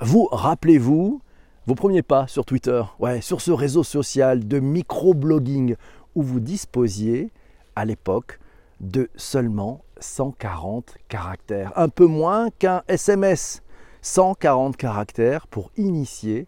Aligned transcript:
Vous 0.00 0.28
rappelez-vous 0.30 1.22
vos 1.66 1.74
premiers 1.74 2.02
pas 2.02 2.26
sur 2.26 2.44
Twitter, 2.44 2.82
ouais, 2.98 3.22
sur 3.22 3.40
ce 3.40 3.50
réseau 3.50 3.82
social 3.82 4.46
de 4.46 4.60
microblogging 4.60 5.74
où 6.14 6.22
vous 6.22 6.38
disposiez 6.38 7.32
à 7.76 7.86
l'époque 7.86 8.38
de 8.80 9.08
seulement 9.16 9.80
140 9.98 10.96
caractères, 11.08 11.72
un 11.76 11.88
peu 11.88 12.04
moins 12.04 12.50
qu'un 12.50 12.82
SMS. 12.88 13.62
140 14.02 14.76
caractères 14.76 15.46
pour 15.46 15.70
initier 15.78 16.46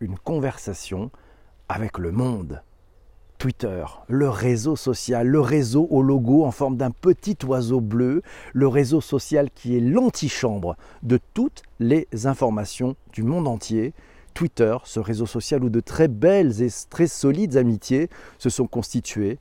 une 0.00 0.18
conversation 0.18 1.12
avec 1.68 1.98
le 1.98 2.10
monde. 2.10 2.62
Twitter, 3.38 3.84
le 4.08 4.28
réseau 4.28 4.74
social, 4.74 5.28
le 5.28 5.40
réseau 5.40 5.86
au 5.90 6.02
logo 6.02 6.44
en 6.44 6.50
forme 6.50 6.76
d'un 6.76 6.90
petit 6.90 7.36
oiseau 7.46 7.80
bleu, 7.80 8.22
le 8.52 8.66
réseau 8.66 9.00
social 9.00 9.48
qui 9.50 9.76
est 9.76 9.80
l'antichambre 9.80 10.76
de 11.04 11.20
toutes 11.34 11.62
les 11.78 12.08
informations 12.24 12.96
du 13.12 13.22
monde 13.22 13.46
entier. 13.46 13.94
Twitter, 14.34 14.76
ce 14.84 14.98
réseau 14.98 15.26
social 15.26 15.62
où 15.62 15.68
de 15.68 15.80
très 15.80 16.08
belles 16.08 16.62
et 16.62 16.68
très 16.90 17.06
solides 17.06 17.56
amitiés 17.56 18.10
se 18.38 18.50
sont 18.50 18.66
constituées. 18.66 19.38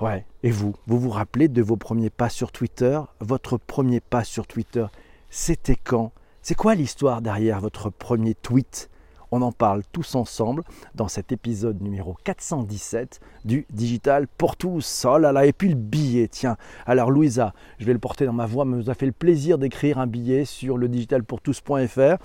Ouais, 0.00 0.26
et 0.42 0.50
vous, 0.50 0.74
vous 0.86 0.98
vous 0.98 1.10
rappelez 1.10 1.48
de 1.48 1.62
vos 1.62 1.76
premiers 1.76 2.10
pas 2.10 2.28
sur 2.28 2.52
Twitter? 2.52 3.00
Votre 3.20 3.56
premier 3.56 4.00
pas 4.00 4.24
sur 4.24 4.46
Twitter, 4.46 4.86
c'était 5.30 5.76
quand? 5.76 6.12
C'est 6.42 6.54
quoi 6.54 6.74
l'histoire 6.74 7.22
derrière 7.22 7.60
votre 7.60 7.90
premier 7.90 8.34
tweet? 8.34 8.90
On 9.30 9.42
en 9.42 9.52
parle 9.52 9.82
tous 9.92 10.14
ensemble 10.14 10.62
dans 10.94 11.08
cet 11.08 11.32
épisode 11.32 11.80
numéro 11.80 12.16
417 12.24 13.20
du 13.44 13.66
Digital 13.70 14.26
pour 14.26 14.56
tous. 14.56 15.06
Oh 15.08 15.18
là 15.18 15.32
là, 15.32 15.46
et 15.46 15.52
puis 15.52 15.68
le 15.68 15.74
billet, 15.74 16.28
tiens. 16.28 16.56
Alors 16.86 17.10
Louisa, 17.10 17.54
je 17.78 17.86
vais 17.86 17.92
le 17.92 17.98
porter 17.98 18.26
dans 18.26 18.32
ma 18.32 18.46
voix, 18.46 18.64
mais 18.64 18.76
vous 18.76 18.90
a 18.90 18.94
fait 18.94 19.06
le 19.06 19.12
plaisir 19.12 19.58
d'écrire 19.58 19.98
un 19.98 20.06
billet 20.06 20.44
sur 20.44 20.76
le 20.76 20.88
digitalpourtous.fr. 20.88 22.16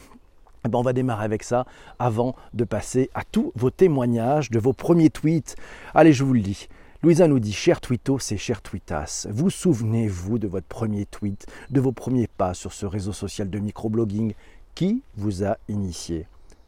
Eh 0.66 0.68
ben, 0.68 0.80
on 0.80 0.82
va 0.82 0.94
démarrer 0.94 1.26
avec 1.26 1.44
ça 1.44 1.66
avant 2.00 2.36
de 2.54 2.64
passer 2.64 3.12
à 3.14 3.24
tous 3.24 3.52
vos 3.56 3.70
témoignages 3.70 4.50
de 4.50 4.58
vos 4.58 4.74
premiers 4.74 5.12
tweets. 5.12 5.56
Allez, 5.94 6.12
je 6.12 6.24
vous 6.24 6.34
le 6.34 6.42
dis. 6.42 6.68
Louisa 7.04 7.28
nous 7.28 7.40
dit 7.40 7.54
Cher 7.54 7.82
Twito, 7.82 8.18
c'est 8.18 8.38
cher 8.38 8.64
Twitas. 8.64 9.28
Vous 9.30 9.52
souvenez-vous 9.52 10.40
de 10.40 10.48
votre 10.48 10.66
premier 10.66 11.06
tweet, 11.06 11.46
de 11.70 11.80
vos 11.80 11.92
premiers 11.92 12.28
pas 12.28 12.56
sur 12.56 12.74
ce 12.74 12.88
réseau 12.88 13.14
social 13.14 13.48
de 13.48 13.60
microblogging? 13.60 14.34
Qui 14.74 15.04
vous 15.16 15.44
a 15.44 15.58
initié? 15.70 16.26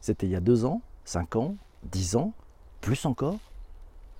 C'était 0.08 0.26
il 0.26 0.32
y 0.32 0.36
a 0.36 0.40
deux 0.40 0.64
ans, 0.64 0.80
cinq 1.04 1.36
ans, 1.36 1.56
dix 1.82 2.16
ans, 2.16 2.32
plus 2.80 3.04
encore 3.04 3.36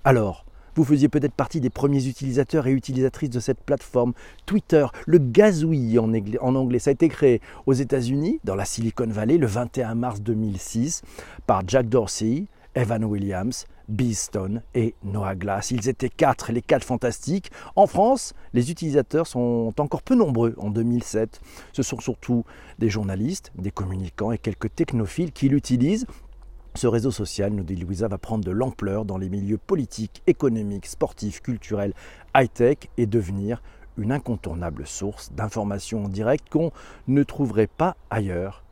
Alors, 0.05 0.45
vous 0.75 0.85
faisiez 0.85 1.09
peut-être 1.09 1.33
partie 1.33 1.63
des 1.63 1.71
premiers 1.71 2.07
utilisateurs 2.07 2.67
et 2.67 2.73
utilisatrices 2.73 3.31
de 3.31 3.41
cette 3.41 3.61
plateforme 3.61 4.13
Twitter, 4.45 4.87
le 5.07 5.17
gazouille 5.17 5.99
en 5.99 6.55
anglais. 6.55 6.79
Ça 6.79 6.91
a 6.91 6.93
été 6.93 7.09
créé 7.09 7.41
aux 7.65 7.73
États-Unis, 7.73 8.39
dans 8.45 8.55
la 8.55 8.67
Silicon 8.67 9.07
Valley, 9.07 9.39
le 9.39 9.47
21 9.47 9.95
mars 9.95 10.21
2006, 10.21 11.01
par 11.47 11.63
Jack 11.67 11.89
Dorsey, 11.89 12.45
Evan 12.75 13.03
Williams, 13.03 13.65
Beeston 13.89 14.63
et 14.75 14.95
Noah 15.03 15.35
Glass. 15.35 15.71
Ils 15.71 15.89
étaient 15.89 16.09
quatre, 16.09 16.53
les 16.53 16.63
quatre 16.63 16.85
fantastiques. 16.85 17.51
En 17.77 17.87
France, 17.87 18.35
les 18.53 18.71
utilisateurs 18.71 19.27
sont 19.27 19.75
encore 19.79 20.03
peu 20.03 20.15
nombreux 20.15 20.55
en 20.59 20.71
2007. 20.71 21.41
Ce 21.73 21.83
sont 21.83 22.01
surtout 22.01 22.45
des 22.79 22.91
journalistes, 22.91 23.53
des 23.57 23.71
communicants 23.71 24.33
et 24.33 24.39
quelques 24.39 24.75
technophiles 24.75 25.33
qui 25.33 25.49
l'utilisent. 25.49 26.07
Ce 26.75 26.87
réseau 26.87 27.11
social, 27.11 27.53
nous 27.53 27.65
dit 27.65 27.77
Louisa, 27.77 28.09
va 28.09 28.19
prendre 28.19 28.45
de 28.45 28.51
l'ampleur 28.51 29.05
dans 29.05 29.19
les 29.19 29.29
milieux 29.29 29.59
politiques, 29.59 30.23
économiques, 30.27 30.87
sportifs, 30.87 31.41
culturels, 31.41 31.95
high-tech 32.37 32.79
et 32.99 33.07
devenir 33.07 33.63
une 33.97 34.13
incontournable 34.13 34.87
source 34.87 35.33
d'informations 35.33 36.05
en 36.05 36.09
direct 36.09 36.49
qu'on 36.49 36.71
ne 37.09 37.23
trouverait 37.25 37.67
pas 37.67 37.97
ailleurs 38.11 38.63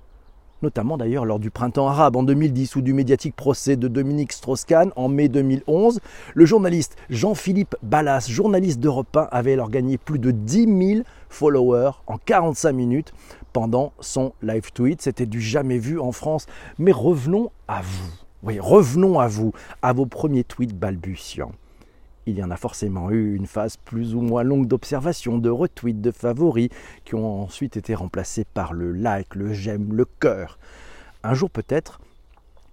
notamment 0.63 0.97
d'ailleurs 0.97 1.25
lors 1.25 1.39
du 1.39 1.51
printemps 1.51 1.89
arabe 1.89 2.17
en 2.17 2.23
2010 2.23 2.77
ou 2.77 2.83
du 2.83 2.93
médiatique 2.93 3.37
procès 3.37 3.77
de 3.77 3.89
Dominique 3.89 4.33
Strauss-Kahn 4.33 4.93
en 4.97 5.09
mai 5.09 5.29
2011. 5.29 6.01
Le 6.35 6.47
journaliste 6.47 6.97
Jean-Philippe 7.11 7.77
Ballas, 7.83 8.27
journaliste 8.29 8.81
d'Europe 8.81 9.17
1, 9.17 9.29
avait 9.31 9.53
alors 9.53 9.71
gagné 9.71 9.99
plus 9.99 10.19
de 10.19 10.31
10 10.31 10.95
000 10.95 11.01
followers 11.29 11.93
en 12.07 12.19
45 12.19 12.73
minutes 12.73 13.13
pendant 13.53 13.93
son 14.01 14.33
live 14.43 14.73
tweet. 14.73 15.03
C'était 15.03 15.27
du 15.27 15.41
jamais 15.41 15.79
vu 15.79 15.99
en 15.99 16.13
France. 16.13 16.47
Mais 16.79 16.93
revenons 16.93 17.51
à 17.69 17.83
vous. 17.83 18.13
Oui, 18.43 18.61
revenons 18.61 19.19
à 19.19 19.29
vous, 19.29 19.53
à 19.83 19.93
vos 19.93 20.07
premiers 20.07 20.45
tweets 20.45 20.75
balbutiants 20.75 21.53
il 22.27 22.37
y 22.37 22.43
en 22.43 22.51
a 22.51 22.57
forcément 22.57 23.11
eu 23.11 23.37
une 23.37 23.47
phase 23.47 23.77
plus 23.77 24.15
ou 24.15 24.21
moins 24.21 24.43
longue 24.43 24.67
d'observation, 24.67 25.39
de 25.39 25.49
retweets, 25.49 26.01
de 26.01 26.11
favoris, 26.11 26.69
qui 27.05 27.15
ont 27.15 27.43
ensuite 27.43 27.77
été 27.77 27.95
remplacés 27.95 28.45
par 28.45 28.73
le 28.73 28.93
like, 28.93 29.35
le 29.35 29.53
j'aime, 29.53 29.95
le 29.95 30.05
cœur. 30.05 30.59
Un 31.23 31.35
jour 31.35 31.51
peut-être, 31.51 32.01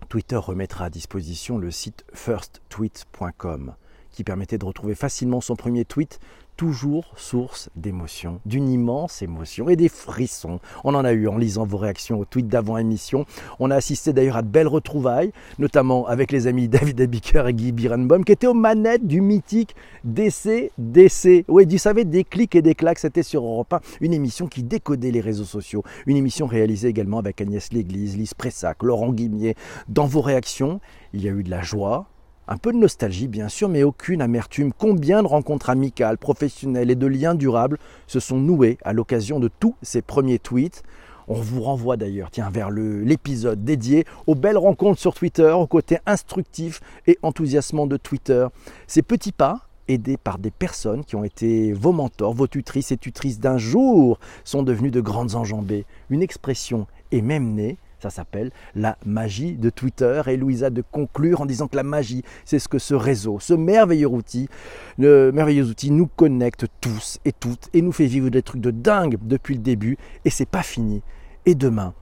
Twitter 0.09 0.35
remettra 0.35 0.85
à 0.85 0.89
disposition 0.89 1.57
le 1.57 1.71
site 1.71 2.03
firsttweet.com, 2.13 3.75
qui 4.11 4.23
permettait 4.23 4.57
de 4.57 4.65
retrouver 4.65 4.95
facilement 4.95 5.41
son 5.41 5.55
premier 5.55 5.85
tweet 5.85 6.19
toujours 6.57 7.13
source 7.15 7.69
d'émotion, 7.75 8.39
d'une 8.45 8.69
immense 8.69 9.21
émotion 9.21 9.69
et 9.69 9.75
des 9.75 9.89
frissons. 9.89 10.59
On 10.83 10.95
en 10.95 11.05
a 11.05 11.13
eu 11.13 11.27
en 11.27 11.37
lisant 11.37 11.65
vos 11.65 11.77
réactions 11.77 12.19
aux 12.19 12.25
tweets 12.25 12.47
d'avant 12.47 12.77
émission. 12.77 13.25
On 13.59 13.71
a 13.71 13.75
assisté 13.75 14.13
d'ailleurs 14.13 14.37
à 14.37 14.41
de 14.41 14.47
belles 14.47 14.67
retrouvailles, 14.67 15.31
notamment 15.59 16.07
avec 16.07 16.31
les 16.31 16.47
amis 16.47 16.67
David 16.69 17.01
Abiker 17.01 17.47
et 17.47 17.53
Guy 17.53 17.71
Birenbaum, 17.71 18.23
qui 18.23 18.31
étaient 18.31 18.47
aux 18.47 18.53
manettes 18.53 19.05
du 19.05 19.21
mythique 19.21 19.75
DC 20.03 20.71
DC. 20.77 21.45
Oui, 21.47 21.65
vous 21.69 21.77
savez, 21.77 22.05
des 22.05 22.23
clics 22.23 22.55
et 22.55 22.61
des 22.61 22.75
claques, 22.75 22.99
c'était 22.99 23.23
sur 23.23 23.43
Europe 23.43 23.73
1, 23.73 23.79
une 24.01 24.13
émission 24.13 24.47
qui 24.47 24.63
décodait 24.63 25.11
les 25.11 25.21
réseaux 25.21 25.43
sociaux. 25.43 25.83
Une 26.05 26.17
émission 26.17 26.45
réalisée 26.45 26.87
également 26.87 27.19
avec 27.19 27.41
Agnès 27.41 27.71
Léglise, 27.71 28.17
Lise 28.17 28.33
Pressac, 28.33 28.83
Laurent 28.83 29.11
Guimier. 29.11 29.55
Dans 29.87 30.05
vos 30.05 30.21
réactions, 30.21 30.79
il 31.13 31.23
y 31.23 31.29
a 31.29 31.31
eu 31.31 31.43
de 31.43 31.49
la 31.49 31.61
joie, 31.61 32.07
un 32.47 32.57
peu 32.57 32.71
de 32.71 32.77
nostalgie 32.77 33.27
bien 33.27 33.49
sûr, 33.49 33.69
mais 33.69 33.83
aucune 33.83 34.21
amertume. 34.21 34.73
Combien 34.73 35.23
de 35.23 35.27
rencontres 35.27 35.69
amicales, 35.69 36.17
professionnelles 36.17 36.91
et 36.91 36.95
de 36.95 37.07
liens 37.07 37.35
durables 37.35 37.77
se 38.07 38.19
sont 38.19 38.37
noués 38.37 38.77
à 38.83 38.93
l'occasion 38.93 39.39
de 39.39 39.49
tous 39.59 39.75
ces 39.81 40.01
premiers 40.01 40.39
tweets? 40.39 40.83
On 41.27 41.35
vous 41.35 41.61
renvoie 41.61 41.95
d'ailleurs 41.95 42.31
tiens, 42.31 42.49
vers 42.49 42.69
l'épisode 42.69 43.63
dédié 43.63 44.05
aux 44.27 44.35
belles 44.35 44.57
rencontres 44.57 44.99
sur 44.99 45.13
Twitter, 45.13 45.51
au 45.51 45.67
côté 45.67 45.99
instructif 46.05 46.81
et 47.07 47.17
enthousiasmant 47.21 47.87
de 47.87 47.95
Twitter. 47.95 48.47
Ces 48.87 49.03
petits 49.03 49.31
pas, 49.31 49.69
aidés 49.87 50.17
par 50.17 50.37
des 50.37 50.51
personnes 50.51 51.05
qui 51.05 51.15
ont 51.15 51.23
été 51.23 51.71
vos 51.71 51.93
mentors, 51.93 52.33
vos 52.33 52.47
tutrices 52.47 52.91
et 52.91 52.97
tutrices 52.97 53.39
d'un 53.39 53.57
jour, 53.57 54.19
sont 54.43 54.63
devenus 54.63 54.91
de 54.91 55.01
grandes 55.01 55.35
enjambées. 55.35 55.85
Une 56.09 56.21
expression 56.21 56.87
est 57.11 57.21
même 57.21 57.53
née 57.53 57.77
ça 58.03 58.09
s'appelle 58.09 58.51
la 58.75 58.97
magie 59.05 59.53
de 59.53 59.69
Twitter. 59.69 60.21
Et 60.27 60.37
Louisa 60.37 60.69
de 60.69 60.81
conclure 60.81 61.41
en 61.41 61.45
disant 61.45 61.67
que 61.67 61.75
la 61.77 61.83
magie, 61.83 62.23
c'est 62.45 62.59
ce 62.59 62.67
que 62.67 62.79
ce 62.79 62.93
réseau, 62.93 63.39
ce 63.39 63.53
merveilleux 63.53 64.07
outil, 64.07 64.49
le 64.97 65.31
merveilleux 65.31 65.65
outil 65.65 65.89
nous 65.89 66.07
connecte 66.07 66.65
tous 66.81 67.19
et 67.23 67.31
toutes 67.31 67.69
et 67.73 67.81
nous 67.81 67.93
fait 67.93 68.05
vivre 68.05 68.29
des 68.29 68.41
trucs 68.41 68.61
de 68.61 68.71
dingue 68.71 69.17
depuis 69.21 69.55
le 69.55 69.61
début. 69.61 69.97
Et 70.25 70.29
c'est 70.29 70.45
pas 70.45 70.63
fini. 70.63 71.01
Et 71.45 71.55
demain, 71.55 71.93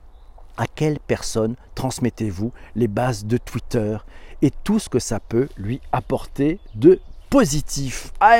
à 0.57 0.65
quelle 0.65 0.99
personne 0.99 1.55
transmettez-vous 1.75 2.51
les 2.75 2.87
bases 2.87 3.25
de 3.25 3.37
Twitter 3.37 3.97
et 4.41 4.51
tout 4.63 4.79
ce 4.79 4.89
que 4.89 4.99
ça 4.99 5.19
peut 5.19 5.47
lui 5.55 5.81
apporter 5.91 6.59
de 6.75 6.99
positif? 7.29 8.11
Ah, 8.19 8.37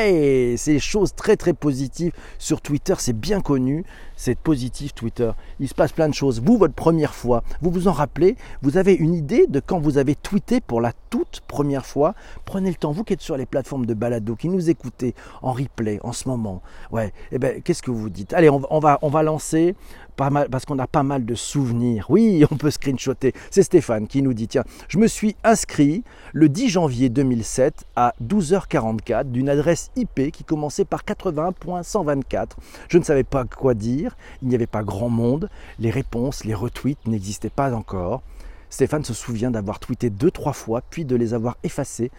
c'est 0.57 0.73
des 0.73 0.79
choses 0.79 1.13
très 1.15 1.37
très 1.37 1.53
positives 1.53 2.11
sur 2.37 2.59
Twitter, 2.59 2.95
c'est 2.97 3.17
bien 3.17 3.39
connu, 3.39 3.85
c'est 4.21 4.37
positif 4.37 4.93
Twitter. 4.93 5.31
Il 5.59 5.67
se 5.67 5.73
passe 5.73 5.93
plein 5.93 6.07
de 6.07 6.13
choses. 6.13 6.41
Vous, 6.41 6.55
votre 6.55 6.75
première 6.75 7.15
fois, 7.15 7.43
vous 7.59 7.71
vous 7.71 7.87
en 7.87 7.91
rappelez? 7.91 8.35
Vous 8.61 8.77
avez 8.77 8.93
une 8.93 9.15
idée 9.15 9.47
de 9.47 9.59
quand 9.59 9.79
vous 9.79 9.97
avez 9.97 10.13
tweeté 10.13 10.61
pour 10.61 10.79
la 10.79 10.93
toute 11.09 11.41
première 11.47 11.87
fois? 11.87 12.13
Prenez 12.45 12.69
le 12.69 12.75
temps, 12.75 12.91
vous 12.91 13.03
qui 13.03 13.13
êtes 13.13 13.21
sur 13.21 13.35
les 13.35 13.47
plateformes 13.47 13.87
de 13.87 13.95
balado, 13.95 14.35
qui 14.35 14.47
nous 14.47 14.69
écoutez 14.69 15.15
en 15.41 15.53
replay 15.53 15.99
en 16.03 16.13
ce 16.13 16.29
moment. 16.29 16.61
Ouais, 16.91 17.13
eh 17.31 17.39
ben, 17.39 17.63
qu'est-ce 17.63 17.81
que 17.81 17.89
vous 17.89 18.11
dites? 18.11 18.33
Allez, 18.33 18.51
on, 18.51 18.79
va, 18.79 18.99
on 19.01 19.09
va 19.09 19.23
lancer 19.23 19.75
parce 20.15 20.65
qu'on 20.65 20.79
a 20.79 20.87
pas 20.87 21.03
mal 21.03 21.25
de 21.25 21.35
souvenirs. 21.35 22.05
Oui, 22.09 22.45
on 22.51 22.55
peut 22.55 22.71
screenshotter. 22.71 23.33
C'est 23.49 23.63
Stéphane 23.63 24.07
qui 24.07 24.21
nous 24.21 24.33
dit, 24.33 24.47
tiens, 24.47 24.63
je 24.87 24.97
me 24.97 25.07
suis 25.07 25.35
inscrit 25.43 26.03
le 26.33 26.49
10 26.49 26.69
janvier 26.69 27.09
2007 27.09 27.85
à 27.95 28.13
12h44 28.23 29.31
d'une 29.31 29.49
adresse 29.49 29.91
IP 29.95 30.31
qui 30.31 30.43
commençait 30.43 30.85
par 30.85 31.03
80.124. 31.03 32.49
Je 32.89 32.97
ne 32.97 33.03
savais 33.03 33.23
pas 33.23 33.45
quoi 33.45 33.73
dire, 33.73 34.10
il 34.41 34.47
n'y 34.47 34.55
avait 34.55 34.67
pas 34.67 34.83
grand 34.83 35.09
monde, 35.09 35.49
les 35.79 35.91
réponses, 35.91 36.43
les 36.43 36.53
retweets 36.53 37.05
n'existaient 37.07 37.49
pas 37.49 37.73
encore. 37.73 38.21
Stéphane 38.69 39.03
se 39.03 39.13
souvient 39.13 39.51
d'avoir 39.51 39.79
tweeté 39.79 40.09
deux, 40.09 40.31
trois 40.31 40.53
fois, 40.53 40.81
puis 40.89 41.05
de 41.05 41.15
les 41.15 41.33
avoir 41.33 41.57
effacés 41.63 42.11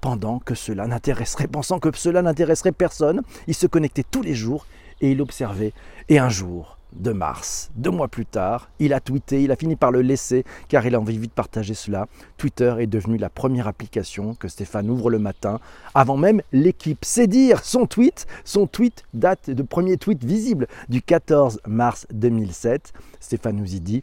pendant 0.00 0.38
que 0.38 0.54
cela 0.54 0.86
n'intéresserait, 0.86 1.48
pensant 1.48 1.80
que 1.80 1.94
cela 1.96 2.22
n'intéresserait 2.22 2.72
personne. 2.72 3.22
Il 3.48 3.54
se 3.54 3.66
connectait 3.66 4.04
tous 4.08 4.22
les 4.22 4.34
jours 4.34 4.66
et 5.00 5.10
il 5.10 5.20
observait. 5.20 5.72
Et 6.08 6.18
un 6.18 6.28
jour, 6.28 6.75
de 6.98 7.12
mars. 7.12 7.70
Deux 7.76 7.90
mois 7.90 8.08
plus 8.08 8.26
tard, 8.26 8.70
il 8.78 8.92
a 8.92 9.00
tweeté, 9.00 9.42
il 9.42 9.52
a 9.52 9.56
fini 9.56 9.76
par 9.76 9.90
le 9.90 10.02
laisser 10.02 10.44
car 10.68 10.86
il 10.86 10.94
a 10.94 11.00
envie 11.00 11.18
de 11.18 11.26
partager 11.28 11.74
cela. 11.74 12.06
Twitter 12.36 12.74
est 12.78 12.86
devenu 12.86 13.18
la 13.18 13.30
première 13.30 13.68
application 13.68 14.34
que 14.34 14.48
Stéphane 14.48 14.90
ouvre 14.90 15.10
le 15.10 15.18
matin, 15.18 15.60
avant 15.94 16.16
même 16.16 16.42
l'équipe. 16.52 17.04
C'est 17.04 17.26
dire 17.26 17.64
son 17.64 17.86
tweet, 17.86 18.26
son 18.44 18.66
tweet 18.66 19.04
date 19.14 19.50
de 19.50 19.62
premier 19.62 19.96
tweet 19.96 20.24
visible 20.24 20.66
du 20.88 21.02
14 21.02 21.60
mars 21.66 22.06
2007. 22.12 22.92
Stéphane 23.20 23.56
nous 23.56 23.74
y 23.74 23.80
dit 23.80 24.02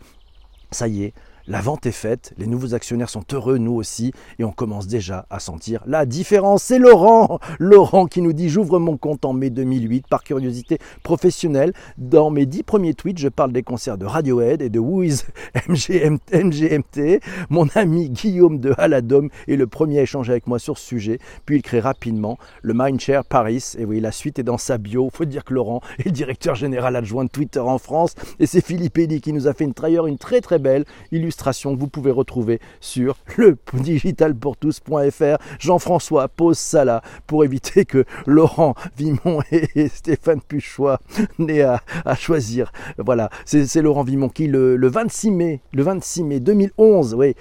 Ça 0.71 0.87
y 0.87 1.03
est, 1.03 1.13
la 1.47 1.59
vente 1.59 1.85
est 1.85 1.91
faite, 1.91 2.33
les 2.37 2.47
nouveaux 2.47 2.73
actionnaires 2.73 3.09
sont 3.09 3.23
heureux, 3.33 3.57
nous 3.57 3.73
aussi, 3.73 4.13
et 4.39 4.45
on 4.45 4.51
commence 4.51 4.87
déjà 4.87 5.25
à 5.29 5.39
sentir 5.39 5.83
la 5.85 6.05
différence. 6.05 6.63
C'est 6.63 6.79
Laurent, 6.79 7.39
Laurent 7.59 8.05
qui 8.05 8.21
nous 8.21 8.31
dit 8.31 8.49
j'ouvre 8.49 8.79
mon 8.79 8.95
compte 8.95 9.25
en 9.25 9.33
mai 9.33 9.49
2008 9.49 10.07
par 10.07 10.23
curiosité 10.23 10.77
professionnelle. 11.03 11.73
Dans 11.97 12.29
mes 12.29 12.45
dix 12.45 12.63
premiers 12.63 12.93
tweets, 12.93 13.17
je 13.17 13.27
parle 13.27 13.51
des 13.51 13.63
concerts 13.63 13.97
de 13.97 14.05
Radiohead 14.05 14.61
et 14.61 14.69
de 14.69 14.79
Who 14.79 15.03
is 15.03 15.23
MGMT. 15.67 17.19
Mon 17.49 17.67
ami 17.75 18.09
Guillaume 18.09 18.59
de 18.59 18.73
Haladom 18.77 19.27
est 19.47 19.55
le 19.57 19.67
premier 19.67 19.99
à 19.99 20.03
échanger 20.03 20.31
avec 20.31 20.47
moi 20.47 20.59
sur 20.59 20.77
ce 20.77 20.85
sujet, 20.85 21.19
puis 21.45 21.57
il 21.57 21.61
crée 21.61 21.81
rapidement 21.81 22.37
le 22.61 22.73
Mindshare 22.73 23.25
Paris. 23.25 23.73
Et 23.77 23.83
oui, 23.83 23.99
la 23.99 24.11
suite 24.11 24.39
est 24.39 24.43
dans 24.43 24.57
sa 24.57 24.77
bio. 24.77 25.09
Faut 25.13 25.25
dire 25.25 25.43
que 25.43 25.53
Laurent 25.53 25.81
est 25.99 26.05
le 26.05 26.11
directeur 26.11 26.55
général 26.55 26.95
adjoint 26.95 27.25
de 27.25 27.29
Twitter 27.29 27.59
en 27.59 27.79
France, 27.79 28.15
et 28.39 28.45
c'est 28.45 28.65
Philippe 28.65 28.97
Elie 28.97 29.19
qui 29.19 29.33
nous 29.33 29.47
a 29.47 29.53
fait 29.53 29.65
une 29.65 29.73
trahir 29.73 30.07
une 30.07 30.17
très 30.17 30.39
très 30.39 30.59
belle 30.59 30.85
que 31.35 31.79
vous 31.79 31.87
pouvez 31.87 32.11
retrouver 32.11 32.59
sur 32.79 33.17
le 33.37 33.57
digitalpourtous.fr. 33.73 35.37
Jean-François 35.59 36.27
pose 36.27 36.57
ça 36.57 36.85
là 36.85 37.01
pour 37.27 37.43
éviter 37.43 37.85
que 37.85 38.05
Laurent 38.25 38.75
Vimon 38.97 39.41
et 39.51 39.87
Stéphane 39.87 40.41
Puchois 40.41 40.99
n'aient 41.39 41.61
à, 41.61 41.81
choisir. 42.15 42.71
Voilà, 42.97 43.29
c'est 43.45 43.81
Laurent 43.81 44.03
Vimon 44.03 44.29
qui 44.29 44.47
le, 44.47 44.87
26 44.87 45.31
mai, 45.31 45.61
le 45.73 45.83
26 45.83 46.23
mai 46.23 46.39
2011, 46.39 47.15
oui, 47.15 47.35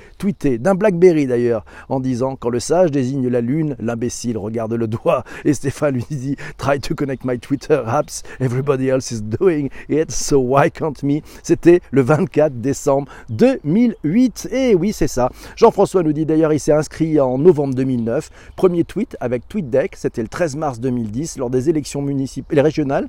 d'un 0.59 0.75
Blackberry 0.75 1.27
d'ailleurs, 1.27 1.65
en 1.89 2.01
disant 2.01 2.37
quand 2.37 2.49
le 2.49 2.61
sage 2.61 2.91
désigne 2.91 3.29
la 3.29 3.41
lune, 3.41 3.77
l'imbécile 3.79 4.39
regarde 4.39 4.73
le 4.73 4.87
doigt. 4.87 5.25
Et 5.45 5.55
Stéphane 5.55 5.95
lui 5.95 6.07
dit 6.11 6.37
try 6.57 6.81
to 6.81 6.95
connect 6.95 7.25
my 7.25 7.39
Twitter 7.39 7.83
apps, 7.87 8.23
everybody 8.41 8.89
else 8.89 9.11
is 9.11 9.23
doing 9.23 9.69
it, 9.89 10.11
so 10.11 10.39
why 10.39 10.71
can't 10.71 11.03
me? 11.03 11.21
C'était 11.43 11.81
le 11.91 12.03
24 12.03 12.61
décembre 12.61 13.11
2011. 13.31 13.82
2008. 13.89 14.49
Et 14.51 14.71
eh 14.71 14.75
oui, 14.75 14.93
c'est 14.93 15.09
ça. 15.09 15.31
Jean-François 15.57 16.03
nous 16.03 16.13
dit 16.13 16.27
d'ailleurs, 16.27 16.53
il 16.53 16.61
s'est 16.61 16.73
inscrit 16.73 17.21
en 17.21 17.39
novembre 17.39 17.75
2009. 17.75 18.31
Premier 18.57 18.85
tweet 18.85 19.17
avec 19.21 19.49
TweetDeck, 19.49 19.97
c'était 19.97 20.23
le 20.23 20.29
13 20.29 20.57
mars 20.57 20.81
2010, 20.81 21.39
lors 21.39 21.51
des 21.51 21.69
élections 21.69 22.03
municipales, 22.03 22.61
régionales. 22.61 23.09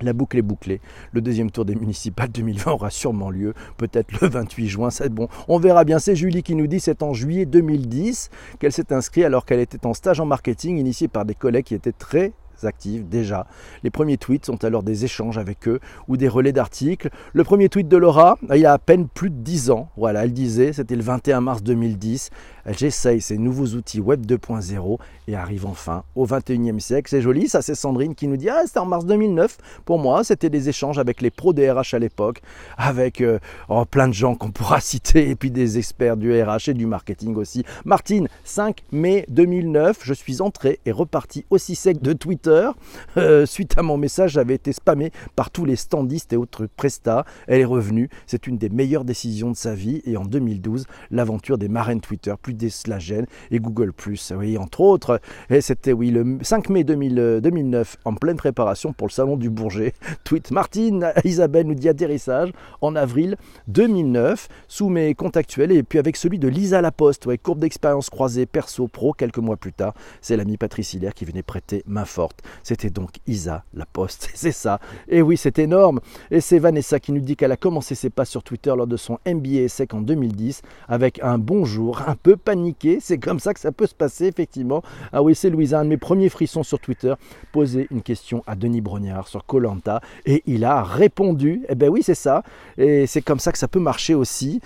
La 0.00 0.12
boucle 0.12 0.36
est 0.36 0.42
bouclée. 0.42 0.80
Le 1.12 1.20
deuxième 1.20 1.52
tour 1.52 1.64
des 1.64 1.76
municipales 1.76 2.28
2020 2.28 2.72
aura 2.72 2.90
sûrement 2.90 3.30
lieu, 3.30 3.54
peut-être 3.76 4.20
le 4.20 4.28
28 4.28 4.68
juin. 4.68 4.90
C'est 4.90 5.08
bon. 5.08 5.28
On 5.46 5.58
verra 5.58 5.84
bien. 5.84 6.00
C'est 6.00 6.16
Julie 6.16 6.42
qui 6.42 6.56
nous 6.56 6.66
dit 6.66 6.80
c'est 6.80 7.04
en 7.04 7.12
juillet 7.12 7.46
2010 7.46 8.30
qu'elle 8.58 8.72
s'est 8.72 8.92
inscrite 8.92 9.24
alors 9.24 9.44
qu'elle 9.44 9.60
était 9.60 9.86
en 9.86 9.94
stage 9.94 10.18
en 10.18 10.26
marketing 10.26 10.78
initié 10.78 11.06
par 11.06 11.24
des 11.24 11.36
collègues 11.36 11.66
qui 11.66 11.74
étaient 11.74 11.92
très 11.92 12.32
actifs 12.64 13.04
déjà. 13.04 13.46
Les 13.82 13.90
premiers 13.90 14.16
tweets 14.16 14.46
sont 14.46 14.64
alors 14.64 14.82
des 14.82 15.04
échanges 15.04 15.38
avec 15.38 15.68
eux 15.68 15.80
ou 16.08 16.16
des 16.16 16.28
relais 16.28 16.52
d'articles. 16.52 17.10
Le 17.32 17.44
premier 17.44 17.68
tweet 17.68 17.88
de 17.88 17.96
Laura, 17.96 18.38
il 18.54 18.66
a 18.66 18.72
à 18.72 18.78
peine 18.78 19.08
plus 19.08 19.30
de 19.30 19.36
10 19.36 19.70
ans. 19.70 19.88
Voilà, 19.96 20.24
elle 20.24 20.32
disait, 20.32 20.72
c'était 20.72 20.96
le 20.96 21.02
21 21.02 21.40
mars 21.40 21.62
2010. 21.62 22.30
J'essaye 22.66 23.20
ces 23.20 23.38
nouveaux 23.38 23.66
outils 23.66 24.00
Web 24.00 24.26
2.0 24.26 24.98
et 25.28 25.34
arrive 25.34 25.66
enfin 25.66 26.04
au 26.14 26.26
21e 26.26 26.78
siècle. 26.78 27.08
C'est 27.10 27.22
joli, 27.22 27.48
ça 27.48 27.62
c'est 27.62 27.74
Sandrine 27.74 28.14
qui 28.14 28.28
nous 28.28 28.36
dit 28.36 28.48
Ah, 28.48 28.62
c'était 28.64 28.78
en 28.78 28.86
mars 28.86 29.04
2009. 29.04 29.58
Pour 29.84 29.98
moi, 29.98 30.24
c'était 30.24 30.50
des 30.50 30.68
échanges 30.68 30.98
avec 30.98 31.20
les 31.20 31.30
pros 31.30 31.52
des 31.52 31.70
RH 31.70 31.94
à 31.94 31.98
l'époque, 31.98 32.42
avec 32.76 33.20
euh, 33.20 33.38
oh, 33.68 33.84
plein 33.84 34.08
de 34.08 34.14
gens 34.14 34.34
qu'on 34.34 34.50
pourra 34.50 34.80
citer, 34.80 35.30
et 35.30 35.34
puis 35.34 35.50
des 35.50 35.78
experts 35.78 36.16
du 36.16 36.40
RH 36.40 36.68
et 36.68 36.74
du 36.74 36.86
marketing 36.86 37.36
aussi. 37.36 37.64
Martine, 37.84 38.28
5 38.44 38.82
mai 38.92 39.24
2009, 39.28 40.00
je 40.02 40.14
suis 40.14 40.40
entré 40.40 40.80
et 40.86 40.92
reparti 40.92 41.44
aussi 41.50 41.74
sec 41.74 42.00
de 42.00 42.12
Twitter. 42.12 42.68
Euh, 43.16 43.46
suite 43.46 43.76
à 43.78 43.82
mon 43.82 43.96
message, 43.96 44.32
j'avais 44.32 44.54
été 44.54 44.72
spammé 44.72 45.10
par 45.36 45.50
tous 45.50 45.64
les 45.64 45.76
standistes 45.76 46.32
et 46.32 46.36
autres 46.36 46.66
prestats. 46.66 47.24
Elle 47.46 47.60
est 47.60 47.64
revenue. 47.64 48.08
C'est 48.26 48.46
une 48.46 48.58
des 48.58 48.68
meilleures 48.68 49.04
décisions 49.04 49.50
de 49.50 49.56
sa 49.56 49.74
vie. 49.74 50.02
Et 50.04 50.16
en 50.16 50.24
2012, 50.24 50.86
l'aventure 51.10 51.58
des 51.58 51.68
marraines 51.68 52.00
Twitter 52.00 52.34
Slagènes 52.70 53.26
et 53.50 53.58
Google+. 53.58 53.92
Oui, 54.36 54.58
entre 54.58 54.80
autres. 54.80 55.20
Et 55.50 55.60
c'était 55.60 55.92
oui 55.92 56.10
le 56.10 56.38
5 56.42 56.68
mai 56.68 56.84
2009 56.84 57.96
en 58.04 58.14
pleine 58.14 58.36
préparation 58.36 58.92
pour 58.92 59.06
le 59.06 59.12
salon 59.12 59.36
du 59.36 59.50
Bourget. 59.50 59.94
Tweet 60.24 60.50
Martine 60.50 61.12
Isabelle 61.24 61.66
nous 61.66 61.74
dit 61.74 61.88
atterrissage 61.88 62.50
en 62.80 62.96
avril 62.96 63.36
2009 63.68 64.48
sous 64.68 64.88
mes 64.88 65.14
comptes 65.14 65.36
actuels 65.36 65.72
et 65.72 65.82
puis 65.82 65.98
avec 65.98 66.16
celui 66.16 66.38
de 66.38 66.48
Lisa 66.48 66.80
Laposte. 66.80 67.26
Ouais, 67.26 67.38
courbe 67.38 67.60
d'expérience 67.60 68.10
croisée 68.10 68.46
perso 68.46 68.88
pro 68.88 69.12
quelques 69.12 69.38
mois 69.38 69.56
plus 69.56 69.72
tard. 69.72 69.94
C'est 70.20 70.36
l'ami 70.36 70.56
Patrice 70.56 70.94
Hilaire 70.94 71.14
qui 71.14 71.24
venait 71.24 71.42
prêter 71.42 71.82
main 71.86 72.04
forte. 72.04 72.42
C'était 72.62 72.90
donc 72.90 73.10
Isa 73.26 73.64
Laposte. 73.74 74.30
C'est 74.34 74.52
ça. 74.52 74.80
Et 75.08 75.22
oui, 75.22 75.36
c'est 75.36 75.58
énorme. 75.58 76.00
Et 76.30 76.40
c'est 76.40 76.58
Vanessa 76.58 76.98
qui 77.00 77.12
nous 77.12 77.20
dit 77.20 77.36
qu'elle 77.36 77.52
a 77.52 77.56
commencé 77.56 77.94
ses 77.94 78.10
pas 78.10 78.24
sur 78.24 78.42
Twitter 78.42 78.72
lors 78.76 78.86
de 78.86 78.96
son 78.96 79.18
MBA 79.26 79.68
sec 79.68 79.94
en 79.94 80.00
2010 80.00 80.62
avec 80.88 81.22
un 81.22 81.38
bonjour 81.38 82.02
un 82.06 82.16
peu 82.16 82.36
paniquer. 82.42 82.98
C'est 83.00 83.18
comme 83.18 83.40
ça 83.40 83.54
que 83.54 83.60
ça 83.60 83.72
peut 83.72 83.86
se 83.86 83.94
passer, 83.94 84.26
effectivement. 84.26 84.82
Ah 85.12 85.22
oui, 85.22 85.34
c'est 85.34 85.50
Louisa, 85.50 85.80
un 85.80 85.84
de 85.84 85.88
mes 85.88 85.96
premiers 85.96 86.28
frissons 86.28 86.62
sur 86.62 86.78
Twitter, 86.78 87.14
poser 87.52 87.86
une 87.90 88.02
question 88.02 88.42
à 88.46 88.54
Denis 88.54 88.80
Brognard 88.80 89.28
sur 89.28 89.44
Colanta 89.46 90.00
et 90.26 90.42
il 90.46 90.64
a 90.64 90.82
répondu. 90.82 91.62
Eh 91.68 91.74
ben 91.74 91.88
oui, 91.88 92.02
c'est 92.02 92.14
ça. 92.14 92.42
Et 92.78 93.06
c'est 93.06 93.22
comme 93.22 93.38
ça 93.38 93.52
que 93.52 93.58
ça 93.58 93.68
peut 93.68 93.80
marcher 93.80 94.14
aussi. 94.14 94.60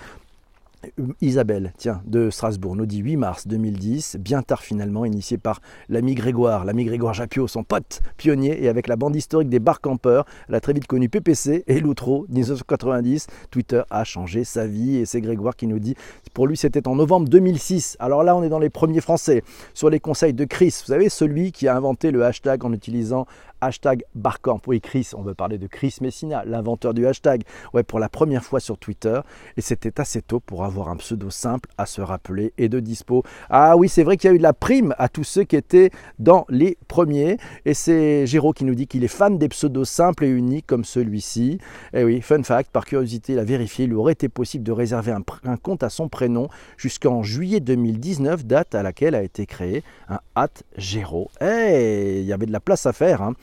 Isabelle, 1.21 1.73
tiens, 1.77 2.01
de 2.05 2.29
Strasbourg, 2.29 2.75
nous 2.75 2.85
dit 2.85 2.99
8 2.99 3.17
mars 3.17 3.47
2010, 3.47 4.17
bien 4.19 4.41
tard 4.41 4.61
finalement, 4.61 5.05
initié 5.05 5.37
par 5.37 5.61
l'ami 5.89 6.15
Grégoire, 6.15 6.65
l'ami 6.65 6.85
Grégoire 6.85 7.13
Japio, 7.13 7.47
son 7.47 7.63
pote 7.63 8.01
pionnier, 8.17 8.63
et 8.63 8.69
avec 8.69 8.87
la 8.87 8.95
bande 8.95 9.15
historique 9.15 9.49
des 9.49 9.59
bar 9.59 9.81
campeurs, 9.81 10.25
elle 10.49 10.55
a 10.55 10.59
très 10.59 10.73
vite 10.73 10.87
connu 10.87 11.09
PPC 11.09 11.63
et 11.67 11.79
Loutreau, 11.79 12.25
1990. 12.29 13.27
Twitter 13.51 13.83
a 13.89 14.03
changé 14.03 14.43
sa 14.43 14.67
vie, 14.67 14.97
et 14.97 15.05
c'est 15.05 15.21
Grégoire 15.21 15.55
qui 15.55 15.67
nous 15.67 15.79
dit, 15.79 15.95
pour 16.33 16.47
lui 16.47 16.57
c'était 16.57 16.87
en 16.87 16.95
novembre 16.95 17.29
2006. 17.29 17.97
Alors 17.99 18.23
là, 18.23 18.35
on 18.35 18.43
est 18.43 18.49
dans 18.49 18.59
les 18.59 18.69
premiers 18.69 19.01
français, 19.01 19.43
sur 19.73 19.89
les 19.89 19.99
conseils 19.99 20.33
de 20.33 20.45
Chris, 20.45 20.75
vous 20.85 20.91
savez, 20.91 21.09
celui 21.09 21.51
qui 21.51 21.67
a 21.67 21.75
inventé 21.75 22.11
le 22.11 22.23
hashtag 22.25 22.65
en 22.65 22.73
utilisant 22.73 23.25
hashtag 23.61 24.03
Barcamp. 24.15 24.59
Oui, 24.67 24.81
Chris, 24.81 25.11
on 25.15 25.21
veut 25.21 25.33
parler 25.33 25.57
de 25.57 25.67
Chris 25.67 25.97
Messina, 26.01 26.43
l'inventeur 26.45 26.93
du 26.93 27.07
hashtag. 27.07 27.43
Ouais, 27.73 27.83
pour 27.83 27.99
la 27.99 28.09
première 28.09 28.43
fois 28.43 28.59
sur 28.59 28.77
Twitter. 28.77 29.19
Et 29.57 29.61
c'était 29.61 29.99
assez 29.99 30.21
tôt 30.21 30.39
pour 30.39 30.63
avoir 30.65 30.89
un 30.89 30.97
pseudo 30.97 31.29
simple 31.29 31.69
à 31.77 31.85
se 31.85 32.01
rappeler 32.01 32.53
et 32.57 32.69
de 32.69 32.79
dispo. 32.79 33.23
Ah 33.49 33.77
oui, 33.77 33.89
c'est 33.89 34.03
vrai 34.03 34.17
qu'il 34.17 34.29
y 34.29 34.33
a 34.33 34.35
eu 34.35 34.39
de 34.39 34.43
la 34.43 34.53
prime 34.53 34.93
à 34.97 35.09
tous 35.09 35.23
ceux 35.23 35.43
qui 35.43 35.55
étaient 35.55 35.91
dans 36.19 36.45
les 36.49 36.77
premiers. 36.87 37.37
Et 37.65 37.73
c'est 37.73 38.25
Géraud 38.27 38.53
qui 38.53 38.65
nous 38.65 38.75
dit 38.75 38.87
qu'il 38.87 39.03
est 39.03 39.07
fan 39.07 39.37
des 39.37 39.49
pseudos 39.49 39.85
simples 39.85 40.25
et 40.25 40.29
uniques 40.29 40.67
comme 40.67 40.85
celui-ci. 40.85 41.59
Et 41.93 42.01
eh 42.01 42.03
oui, 42.03 42.21
fun 42.21 42.43
fact, 42.43 42.71
par 42.71 42.85
curiosité, 42.85 43.33
il 43.33 43.39
a 43.39 43.43
vérifié, 43.43 43.85
il 43.85 43.93
aurait 43.93 44.13
été 44.13 44.29
possible 44.29 44.63
de 44.63 44.71
réserver 44.71 45.11
un, 45.11 45.57
compte 45.57 45.83
à 45.83 45.89
son 45.89 46.09
prénom 46.09 46.49
jusqu'en 46.77 47.23
juillet 47.23 47.59
2019, 47.59 48.45
date 48.45 48.75
à 48.75 48.83
laquelle 48.83 49.15
a 49.15 49.23
été 49.23 49.45
créé 49.45 49.83
un 50.09 50.19
hat 50.35 50.49
Géraud. 50.77 51.29
Eh, 51.41 52.19
il 52.21 52.25
y 52.25 52.33
avait 52.33 52.45
de 52.45 52.51
la 52.51 52.59
place 52.59 52.85
à 52.85 52.93
faire. 52.93 53.21
Hein. 53.21 53.33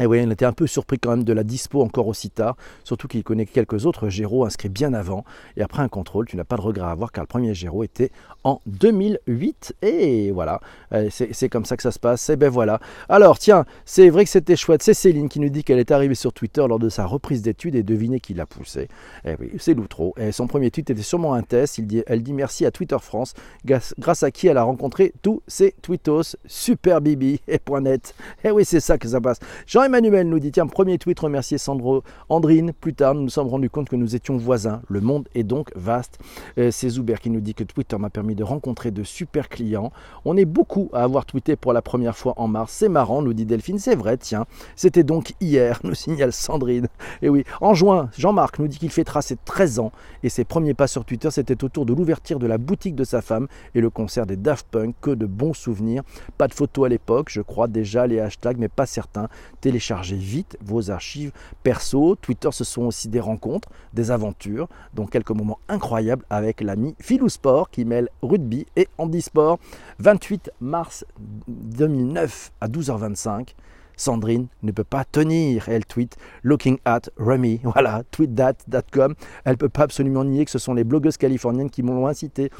Et 0.00 0.06
oui, 0.06 0.22
on 0.24 0.30
était 0.30 0.44
un 0.44 0.52
peu 0.52 0.66
surpris 0.66 0.98
quand 0.98 1.10
même 1.10 1.24
de 1.24 1.32
la 1.32 1.44
dispo 1.44 1.82
encore 1.82 2.06
aussi 2.06 2.30
tard, 2.30 2.56
surtout 2.84 3.08
qu'il 3.08 3.24
connaît 3.24 3.46
quelques 3.46 3.86
autres 3.86 4.08
Géros 4.08 4.44
inscrits 4.44 4.68
bien 4.68 4.94
avant. 4.94 5.24
Et 5.56 5.62
après 5.62 5.82
un 5.82 5.88
contrôle, 5.88 6.26
tu 6.26 6.36
n'as 6.36 6.44
pas 6.44 6.56
de 6.56 6.62
regret 6.62 6.86
à 6.86 6.90
avoir 6.90 7.12
car 7.12 7.24
le 7.24 7.28
premier 7.28 7.54
Géro 7.54 7.82
était 7.82 8.10
en 8.44 8.60
2008. 8.66 9.74
Et 9.82 10.30
voilà, 10.30 10.60
euh, 10.92 11.08
c'est 11.10 11.48
comme 11.48 11.64
ça 11.64 11.76
que 11.76 11.82
ça 11.82 11.90
se 11.90 11.98
passe. 11.98 12.28
Et 12.30 12.36
ben 12.36 12.48
voilà. 12.48 12.80
Alors 13.08 13.38
tiens, 13.38 13.64
c'est 13.84 14.08
vrai 14.08 14.24
que 14.24 14.30
c'était 14.30 14.56
chouette. 14.56 14.82
C'est 14.82 14.94
Céline 14.94 15.28
qui 15.28 15.40
nous 15.40 15.48
dit 15.48 15.64
qu'elle 15.64 15.78
est 15.78 15.90
arrivée 15.90 16.14
sur 16.14 16.32
Twitter 16.32 16.64
lors 16.68 16.78
de 16.78 16.88
sa 16.88 17.06
reprise 17.06 17.42
d'études 17.42 17.74
et 17.74 17.82
devinez 17.82 18.20
qui 18.20 18.34
l'a 18.34 18.46
poussé. 18.46 18.88
Et 19.24 19.34
oui, 19.38 19.50
c'est 19.58 19.74
Loutreau. 19.74 20.14
Et 20.16 20.32
son 20.32 20.46
premier 20.46 20.70
tweet 20.70 20.90
était 20.90 21.02
sûrement 21.02 21.34
un 21.34 21.42
test. 21.42 21.80
Elle 22.06 22.22
dit 22.22 22.32
merci 22.32 22.66
à 22.66 22.70
Twitter 22.70 22.96
France, 23.00 23.34
grâce 23.64 24.22
à 24.22 24.30
qui 24.30 24.46
elle 24.46 24.58
a 24.58 24.62
rencontré 24.62 25.12
tous 25.22 25.42
ses 25.46 25.74
tweetos. 25.82 26.36
Super 26.46 27.00
Bibi 27.00 27.40
et 27.48 27.58
point 27.58 27.80
net. 27.80 28.14
Et 28.44 28.50
oui, 28.50 28.64
c'est 28.64 28.80
ça 28.80 28.98
que 28.98 29.08
ça 29.08 29.20
passe. 29.20 29.38
Jean 29.66 29.87
Emmanuel 29.88 30.28
nous 30.28 30.38
dit 30.38 30.52
tiens, 30.52 30.66
premier 30.66 30.98
tweet, 30.98 31.18
remercier 31.18 31.56
Sandro 31.56 32.02
Andrine. 32.28 32.74
Plus 32.78 32.92
tard, 32.92 33.14
nous 33.14 33.22
nous 33.22 33.30
sommes 33.30 33.48
rendus 33.48 33.70
compte 33.70 33.88
que 33.88 33.96
nous 33.96 34.14
étions 34.14 34.36
voisins. 34.36 34.82
Le 34.90 35.00
monde 35.00 35.26
est 35.34 35.44
donc 35.44 35.70
vaste. 35.74 36.18
Euh, 36.58 36.70
c'est 36.70 36.90
Zuber 36.90 37.14
qui 37.22 37.30
nous 37.30 37.40
dit 37.40 37.54
que 37.54 37.64
Twitter 37.64 37.96
m'a 37.96 38.10
permis 38.10 38.34
de 38.34 38.44
rencontrer 38.44 38.90
de 38.90 39.02
super 39.02 39.48
clients. 39.48 39.90
On 40.26 40.36
est 40.36 40.44
beaucoup 40.44 40.90
à 40.92 41.04
avoir 41.04 41.24
tweeté 41.24 41.56
pour 41.56 41.72
la 41.72 41.80
première 41.80 42.18
fois 42.18 42.34
en 42.36 42.48
mars. 42.48 42.70
C'est 42.74 42.90
marrant, 42.90 43.22
nous 43.22 43.32
dit 43.32 43.46
Delphine. 43.46 43.78
C'est 43.78 43.94
vrai, 43.94 44.18
tiens. 44.18 44.44
C'était 44.76 45.04
donc 45.04 45.32
hier, 45.40 45.80
nous 45.84 45.94
signale 45.94 46.34
Sandrine. 46.34 46.88
Et 47.22 47.30
oui, 47.30 47.44
en 47.62 47.72
juin, 47.72 48.10
Jean-Marc 48.14 48.58
nous 48.58 48.68
dit 48.68 48.76
qu'il 48.76 48.90
fait 48.90 49.04
tracer 49.04 49.38
13 49.42 49.78
ans 49.78 49.92
et 50.22 50.28
ses 50.28 50.44
premiers 50.44 50.74
pas 50.74 50.86
sur 50.86 51.06
Twitter, 51.06 51.30
c'était 51.30 51.64
autour 51.64 51.86
de 51.86 51.94
l'ouverture 51.94 52.38
de 52.38 52.46
la 52.46 52.58
boutique 52.58 52.94
de 52.94 53.04
sa 53.04 53.22
femme 53.22 53.48
et 53.74 53.80
le 53.80 53.88
concert 53.88 54.26
des 54.26 54.36
Daft 54.36 54.66
Punk. 54.70 54.96
Que 55.00 55.12
de 55.12 55.24
bons 55.24 55.54
souvenirs. 55.54 56.02
Pas 56.36 56.46
de 56.46 56.52
photos 56.52 56.84
à 56.84 56.88
l'époque, 56.90 57.28
je 57.30 57.40
crois 57.40 57.68
déjà 57.68 58.06
les 58.06 58.20
hashtags, 58.20 58.58
mais 58.58 58.68
pas 58.68 58.84
certains. 58.84 59.28
Télé 59.62 59.77
téléchargez 59.78 60.16
vite 60.16 60.58
vos 60.60 60.90
archives 60.90 61.30
perso. 61.62 62.16
Twitter, 62.16 62.48
ce 62.50 62.64
sont 62.64 62.82
aussi 62.82 63.08
des 63.08 63.20
rencontres, 63.20 63.68
des 63.92 64.10
aventures, 64.10 64.68
donc 64.92 65.10
quelques 65.10 65.30
moments 65.30 65.60
incroyables 65.68 66.24
avec 66.30 66.60
l'ami 66.60 66.96
Philou 67.00 67.28
Sport 67.28 67.70
qui 67.70 67.84
mêle 67.84 68.08
rugby 68.20 68.66
et 68.74 68.88
handisport. 68.98 69.60
28 70.00 70.50
mars 70.60 71.04
2009 71.46 72.50
à 72.60 72.68
12h25. 72.68 73.54
Sandrine 73.96 74.46
ne 74.62 74.72
peut 74.72 74.84
pas 74.84 75.04
tenir. 75.04 75.68
Elle 75.68 75.84
tweet 75.84 76.16
looking 76.42 76.78
at 76.84 77.02
Remy. 77.16 77.60
Voilà, 77.64 78.02
tweetdat.com. 78.10 79.14
Elle 79.44 79.52
ne 79.52 79.56
peut 79.56 79.68
pas 79.68 79.82
absolument 79.82 80.24
nier 80.24 80.44
que 80.44 80.50
ce 80.50 80.58
sont 80.58 80.74
les 80.74 80.84
blogueuses 80.84 81.16
californiennes 81.16 81.70
qui 81.70 81.82
m'ont 81.82 82.06
incité 82.06 82.50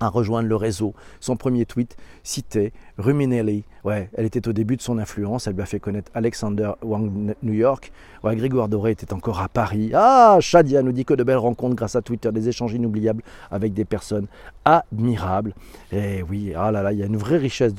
à 0.00 0.08
rejoindre 0.08 0.48
le 0.48 0.56
réseau. 0.56 0.94
Son 1.20 1.36
premier 1.36 1.66
tweet 1.66 1.96
citait 2.22 2.72
Ruminelli. 2.98 3.64
Ouais, 3.84 4.10
elle 4.14 4.24
était 4.24 4.46
au 4.48 4.52
début 4.52 4.76
de 4.76 4.82
son 4.82 4.98
influence. 4.98 5.46
Elle 5.46 5.54
lui 5.54 5.62
a 5.62 5.66
fait 5.66 5.80
connaître 5.80 6.10
Alexander 6.14 6.72
Wang 6.82 7.34
New 7.42 7.52
York. 7.52 7.92
Ouais, 8.24 8.34
Grégoire 8.36 8.68
Doré 8.68 8.90
était 8.90 9.12
encore 9.12 9.40
à 9.40 9.48
Paris. 9.48 9.92
Ah, 9.94 10.38
Shadia 10.40 10.82
nous 10.82 10.92
dit 10.92 11.04
que 11.04 11.14
de 11.14 11.22
belles 11.22 11.36
rencontres 11.36 11.76
grâce 11.76 11.96
à 11.96 12.02
Twitter, 12.02 12.32
des 12.32 12.48
échanges 12.48 12.74
inoubliables 12.74 13.22
avec 13.50 13.72
des 13.74 13.84
personnes 13.84 14.26
admirables. 14.64 15.54
Et 15.92 16.22
oui, 16.22 16.52
ah 16.56 16.70
là 16.72 16.82
là, 16.82 16.92
il 16.92 16.98
y 16.98 17.02
a 17.02 17.06
une 17.06 17.16
vraie 17.16 17.38
richesse 17.38 17.74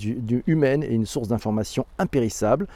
humaine 0.46 0.84
et 0.84 0.94
une 0.94 1.06
source 1.06 1.28
d'information 1.28 1.86
impérissable. 2.00 2.68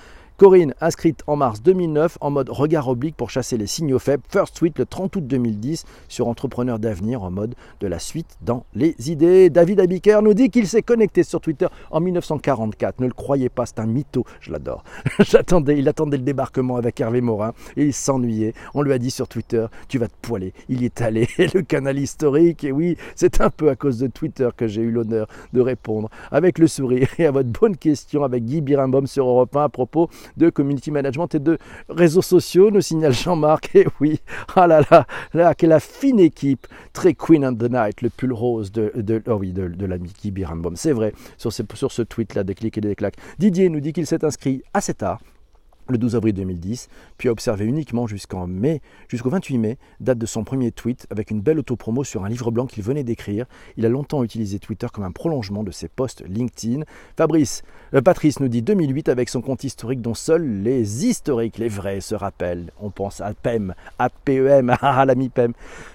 Corinne, 0.41 0.73
inscrite 0.81 1.21
en 1.27 1.35
mars 1.35 1.61
2009 1.61 2.17
en 2.19 2.31
mode 2.31 2.49
regard 2.49 2.87
oblique 2.87 3.15
pour 3.15 3.29
chasser 3.29 3.57
les 3.57 3.67
signaux 3.67 3.99
faibles. 3.99 4.23
First 4.27 4.55
tweet 4.55 4.79
le 4.79 4.87
30 4.87 5.17
août 5.17 5.27
2010 5.27 5.83
sur 6.07 6.27
Entrepreneur 6.27 6.79
d'avenir 6.79 7.21
en 7.21 7.29
mode 7.29 7.53
de 7.79 7.85
la 7.85 7.99
suite 7.99 8.39
dans 8.41 8.65
les 8.73 8.95
idées. 9.11 9.51
David 9.51 9.79
Abiker 9.81 10.21
nous 10.23 10.33
dit 10.33 10.49
qu'il 10.49 10.67
s'est 10.67 10.81
connecté 10.81 11.21
sur 11.21 11.41
Twitter 11.41 11.67
en 11.91 11.99
1944. 11.99 13.01
Ne 13.01 13.05
le 13.05 13.13
croyez 13.13 13.49
pas, 13.49 13.67
c'est 13.67 13.77
un 13.77 13.85
mytho. 13.85 14.25
Je 14.39 14.51
l'adore. 14.51 14.83
J'attendais, 15.19 15.77
il 15.77 15.87
attendait 15.87 16.17
le 16.17 16.23
débarquement 16.23 16.77
avec 16.77 16.99
Hervé 16.99 17.21
Morin 17.21 17.53
et 17.77 17.83
il 17.83 17.93
s'ennuyait. 17.93 18.55
On 18.73 18.81
lui 18.81 18.93
a 18.93 18.97
dit 18.97 19.11
sur 19.11 19.27
Twitter, 19.27 19.67
tu 19.89 19.99
vas 19.99 20.07
te 20.07 20.17
poiler. 20.23 20.55
Il 20.69 20.81
y 20.81 20.85
est 20.85 21.01
allé. 21.03 21.27
le 21.37 21.61
canal 21.61 21.99
historique, 21.99 22.63
et 22.63 22.71
oui, 22.71 22.97
c'est 23.15 23.41
un 23.41 23.51
peu 23.51 23.69
à 23.69 23.75
cause 23.75 23.99
de 23.99 24.07
Twitter 24.07 24.49
que 24.57 24.65
j'ai 24.65 24.81
eu 24.81 24.89
l'honneur 24.89 25.27
de 25.53 25.61
répondre 25.61 26.09
avec 26.31 26.57
le 26.57 26.65
sourire 26.65 27.09
et 27.19 27.27
à 27.27 27.31
votre 27.31 27.49
bonne 27.49 27.77
question 27.77 28.23
avec 28.23 28.43
Guy 28.43 28.61
Birimbaum 28.61 29.05
sur 29.05 29.27
Europe 29.27 29.55
1 29.55 29.65
à 29.65 29.69
propos 29.69 30.09
de 30.37 30.49
community 30.49 30.91
management 30.91 31.33
et 31.35 31.39
de 31.39 31.57
réseaux 31.89 32.21
sociaux, 32.21 32.71
nous 32.71 32.81
signale 32.81 33.13
Jean-Marc. 33.13 33.75
Et 33.75 33.87
oui, 33.99 34.19
ah 34.55 34.67
là 34.67 34.81
là, 34.91 35.07
là, 35.33 35.55
quelle 35.55 35.77
fine 35.79 36.19
équipe, 36.19 36.67
très 36.93 37.13
Queen 37.13 37.45
of 37.45 37.57
the 37.57 37.69
Night, 37.69 38.01
le 38.01 38.09
pull 38.09 38.33
rose 38.33 38.71
de, 38.71 38.91
oh 39.27 39.33
oui, 39.35 39.53
de, 39.53 39.67
de 39.67 39.97
Guy 39.97 40.31
Birambom. 40.31 40.75
C'est 40.75 40.91
vrai, 40.91 41.13
sur 41.37 41.53
ce, 41.53 41.63
sur 41.73 41.91
ce 41.91 42.01
tweet-là, 42.01 42.43
des 42.43 42.55
clics 42.55 42.77
et 42.77 42.81
des 42.81 42.95
claques. 42.95 43.15
Didier 43.39 43.69
nous 43.69 43.79
dit 43.79 43.93
qu'il 43.93 44.07
s'est 44.07 44.23
inscrit 44.25 44.63
assez 44.73 44.93
tard 44.93 45.19
le 45.91 45.97
12 45.97 46.15
avril 46.15 46.33
2010, 46.33 46.87
puis 47.17 47.29
a 47.29 47.31
observé 47.31 47.65
uniquement 47.65 48.07
jusqu'en 48.07 48.47
mai, 48.47 48.81
jusqu'au 49.07 49.29
28 49.29 49.57
mai, 49.57 49.77
date 49.99 50.17
de 50.17 50.25
son 50.25 50.43
premier 50.43 50.71
tweet, 50.71 51.07
avec 51.09 51.31
une 51.31 51.41
belle 51.41 51.59
autopromo 51.59 52.03
sur 52.03 52.25
un 52.25 52.29
livre 52.29 52.51
blanc 52.51 52.65
qu'il 52.65 52.83
venait 52.83 53.03
d'écrire. 53.03 53.45
Il 53.77 53.85
a 53.85 53.89
longtemps 53.89 54.23
utilisé 54.23 54.59
Twitter 54.59 54.87
comme 54.91 55.03
un 55.03 55.11
prolongement 55.11 55.63
de 55.63 55.71
ses 55.71 55.87
posts 55.87 56.23
LinkedIn. 56.27 56.83
Fabrice, 57.17 57.63
euh, 57.93 58.01
Patrice 58.01 58.39
nous 58.39 58.47
dit 58.47 58.61
2008 58.61 59.09
avec 59.09 59.29
son 59.29 59.41
compte 59.41 59.63
historique 59.63 60.01
dont 60.01 60.13
seuls 60.13 60.63
les 60.63 61.05
historiques, 61.05 61.57
les 61.57 61.69
vrais, 61.69 62.01
se 62.01 62.15
rappellent. 62.15 62.71
On 62.79 62.89
pense 62.89 63.21
à 63.21 63.33
PEM, 63.33 63.73
à 63.99 64.09
PEM, 64.09 64.75
à 64.81 65.05
l'ami 65.05 65.29
PEM. 65.29 65.53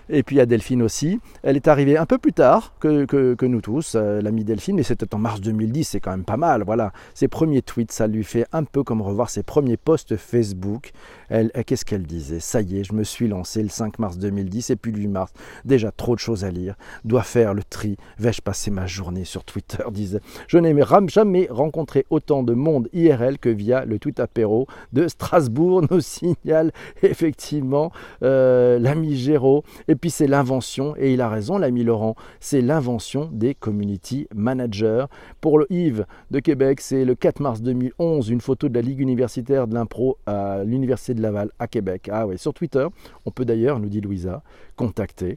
Et 0.09 0.23
puis 0.23 0.41
à 0.41 0.47
Delphine 0.47 0.83
aussi. 0.83 1.21
Elle 1.43 1.57
est 1.57 1.69
arrivée 1.69 1.97
un 1.97 2.07
peu 2.07 2.19
plus 2.19 2.33
tard 2.33 2.75
que, 2.79 3.05
que, 3.05 3.47
nous 3.47 3.61
tous, 3.61 3.95
euh, 3.97 4.21
l'ami 4.21 4.45
Delphine, 4.45 4.77
mais 4.77 4.83
c'était 4.83 5.15
en 5.15 5.19
mars 5.19 5.41
2010, 5.41 5.85
c'est 5.85 6.01
quand 6.01 6.11
même 6.11 6.25
pas 6.25 6.37
mal. 6.37 6.63
Voilà, 6.65 6.93
ses 7.15 7.29
premiers 7.29 7.63
tweets, 7.63 7.93
ça 7.93 8.07
lui 8.07 8.25
fait 8.25 8.47
un 8.53 8.65
peu 8.65 8.83
comme 8.83 9.03
revoir 9.03 9.31
ses 9.31 9.43
premiers 9.43 9.77
posts 9.87 10.17
Facebook. 10.17 10.91
Euh, 11.31 11.49
qu'est-ce 11.65 11.85
qu'elle 11.85 12.03
disait? 12.03 12.41
Ça 12.41 12.61
y 12.61 12.81
est, 12.81 12.85
je 12.85 12.93
me 12.93 13.05
suis 13.05 13.29
lancé 13.29 13.63
le 13.63 13.69
5 13.69 14.01
mars 14.01 14.19
2010 14.19 14.71
et 14.71 14.77
puis 14.77 14.91
le 14.91 14.99
8 14.99 15.09
mars. 15.09 15.33
Déjà 15.65 15.93
trop 15.93 16.17
de 16.17 16.21
choses 16.21 16.45
à 16.45 16.51
lire. 16.51 16.75
Dois 17.05 17.23
faire 17.23 17.55
le 17.55 17.63
tri. 17.63 17.97
Vais-je 18.19 18.43
passer 18.43 18.73
ma 18.73 18.87
journée 18.87 19.25
sur 19.25 19.45
Twitter? 19.45 19.85
disait. 19.93 20.21
Je 20.49 20.59
n'ai 20.59 20.75
jamais 21.07 21.47
rencontré 21.49 22.05
autant 22.11 22.43
de 22.43 22.53
monde 22.53 22.89
IRL 22.93 23.39
que 23.39 23.49
via 23.49 23.85
le 23.85 24.01
tweet 24.01 24.19
apéro 24.19 24.67
de 24.93 25.07
Strasbourg, 25.07 25.83
nous 25.91 26.01
signale 26.01 26.73
effectivement 27.03 27.93
euh, 28.25 28.81
l'ami 28.81 29.17
Géraud. 29.17 29.63
Et 29.87 29.95
puis 29.95 30.11
c'est 30.11 30.27
l'invention, 30.27 30.95
et 30.97 31.13
il 31.13 31.21
a 31.21 31.29
raison 31.29 31.59
l'ami 31.59 31.85
Laurent, 31.85 32.17
c'est 32.41 32.61
l'invention 32.61 33.31
des 33.33 33.55
community 33.55 34.27
managers. 34.35 35.05
Pour 35.41 35.61
le 35.61 35.67
Yves 35.71 36.07
de 36.33 36.41
Québec, 36.41 36.81
c'est 36.81 37.05
le 37.05 37.15
4 37.15 37.41
mars 37.41 37.63
2011, 37.63 38.31
une 38.31 38.41
photo 38.41 38.69
de 38.69 38.75
la 38.75 38.83
Ligue 38.83 39.01
universitaire 39.01 39.69
de 39.69 39.76
l'impro 39.77 40.19
à 40.27 40.65
l'Université 40.65 41.15
de 41.15 41.23
Laval 41.23 41.51
à 41.59 41.69
Québec. 41.69 42.09
Ah 42.13 42.27
oui, 42.27 42.39
sur 42.39 42.53
Twitter, 42.53 42.87
on 43.25 43.31
peut 43.31 43.45
d'ailleurs, 43.45 43.79
nous 43.79 43.89
dit 43.89 44.01
Louisa, 44.01 44.43
contacter 44.75 45.37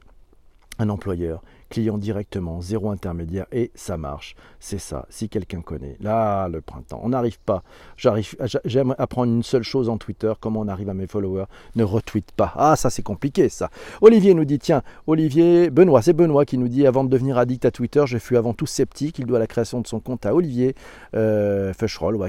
un 0.78 0.88
employeur 0.88 1.42
client 1.70 1.96
directement, 1.96 2.60
zéro 2.60 2.90
intermédiaire, 2.90 3.46
et 3.52 3.70
ça 3.74 3.96
marche. 3.96 4.34
C'est 4.58 4.78
ça, 4.78 5.06
si 5.08 5.30
quelqu'un 5.30 5.62
connaît. 5.62 5.96
Là, 6.00 6.48
le 6.48 6.60
printemps, 6.60 7.00
on 7.02 7.10
n'arrive 7.10 7.38
pas. 7.40 7.62
J'aime 7.96 8.94
apprendre 8.98 9.32
une 9.32 9.42
seule 9.42 9.62
chose 9.62 9.88
en 9.88 9.96
Twitter, 9.96 10.32
comment 10.40 10.60
on 10.60 10.68
arrive 10.68 10.90
à 10.90 10.94
mes 10.94 11.06
followers. 11.06 11.46
Ne 11.76 11.84
retweet 11.84 12.32
pas. 12.32 12.52
Ah, 12.56 12.76
ça 12.76 12.90
c'est 12.90 13.02
compliqué 13.02 13.48
ça. 13.48 13.70
Olivier 14.02 14.34
nous 14.34 14.44
dit, 14.44 14.58
tiens, 14.58 14.82
Olivier, 15.06 15.70
Benoît, 15.70 16.02
c'est 16.02 16.12
Benoît 16.12 16.44
qui 16.44 16.58
nous 16.58 16.68
dit, 16.68 16.86
avant 16.86 17.04
de 17.04 17.08
devenir 17.08 17.38
addict 17.38 17.64
à 17.64 17.70
Twitter, 17.70 18.02
je 18.06 18.18
fus 18.18 18.36
avant 18.36 18.52
tout 18.52 18.66
sceptique. 18.66 19.18
Il 19.18 19.26
doit 19.26 19.38
la 19.38 19.46
création 19.46 19.80
de 19.80 19.86
son 19.86 20.00
compte 20.00 20.26
à 20.26 20.34
Olivier 20.34 20.74
euh, 21.14 21.72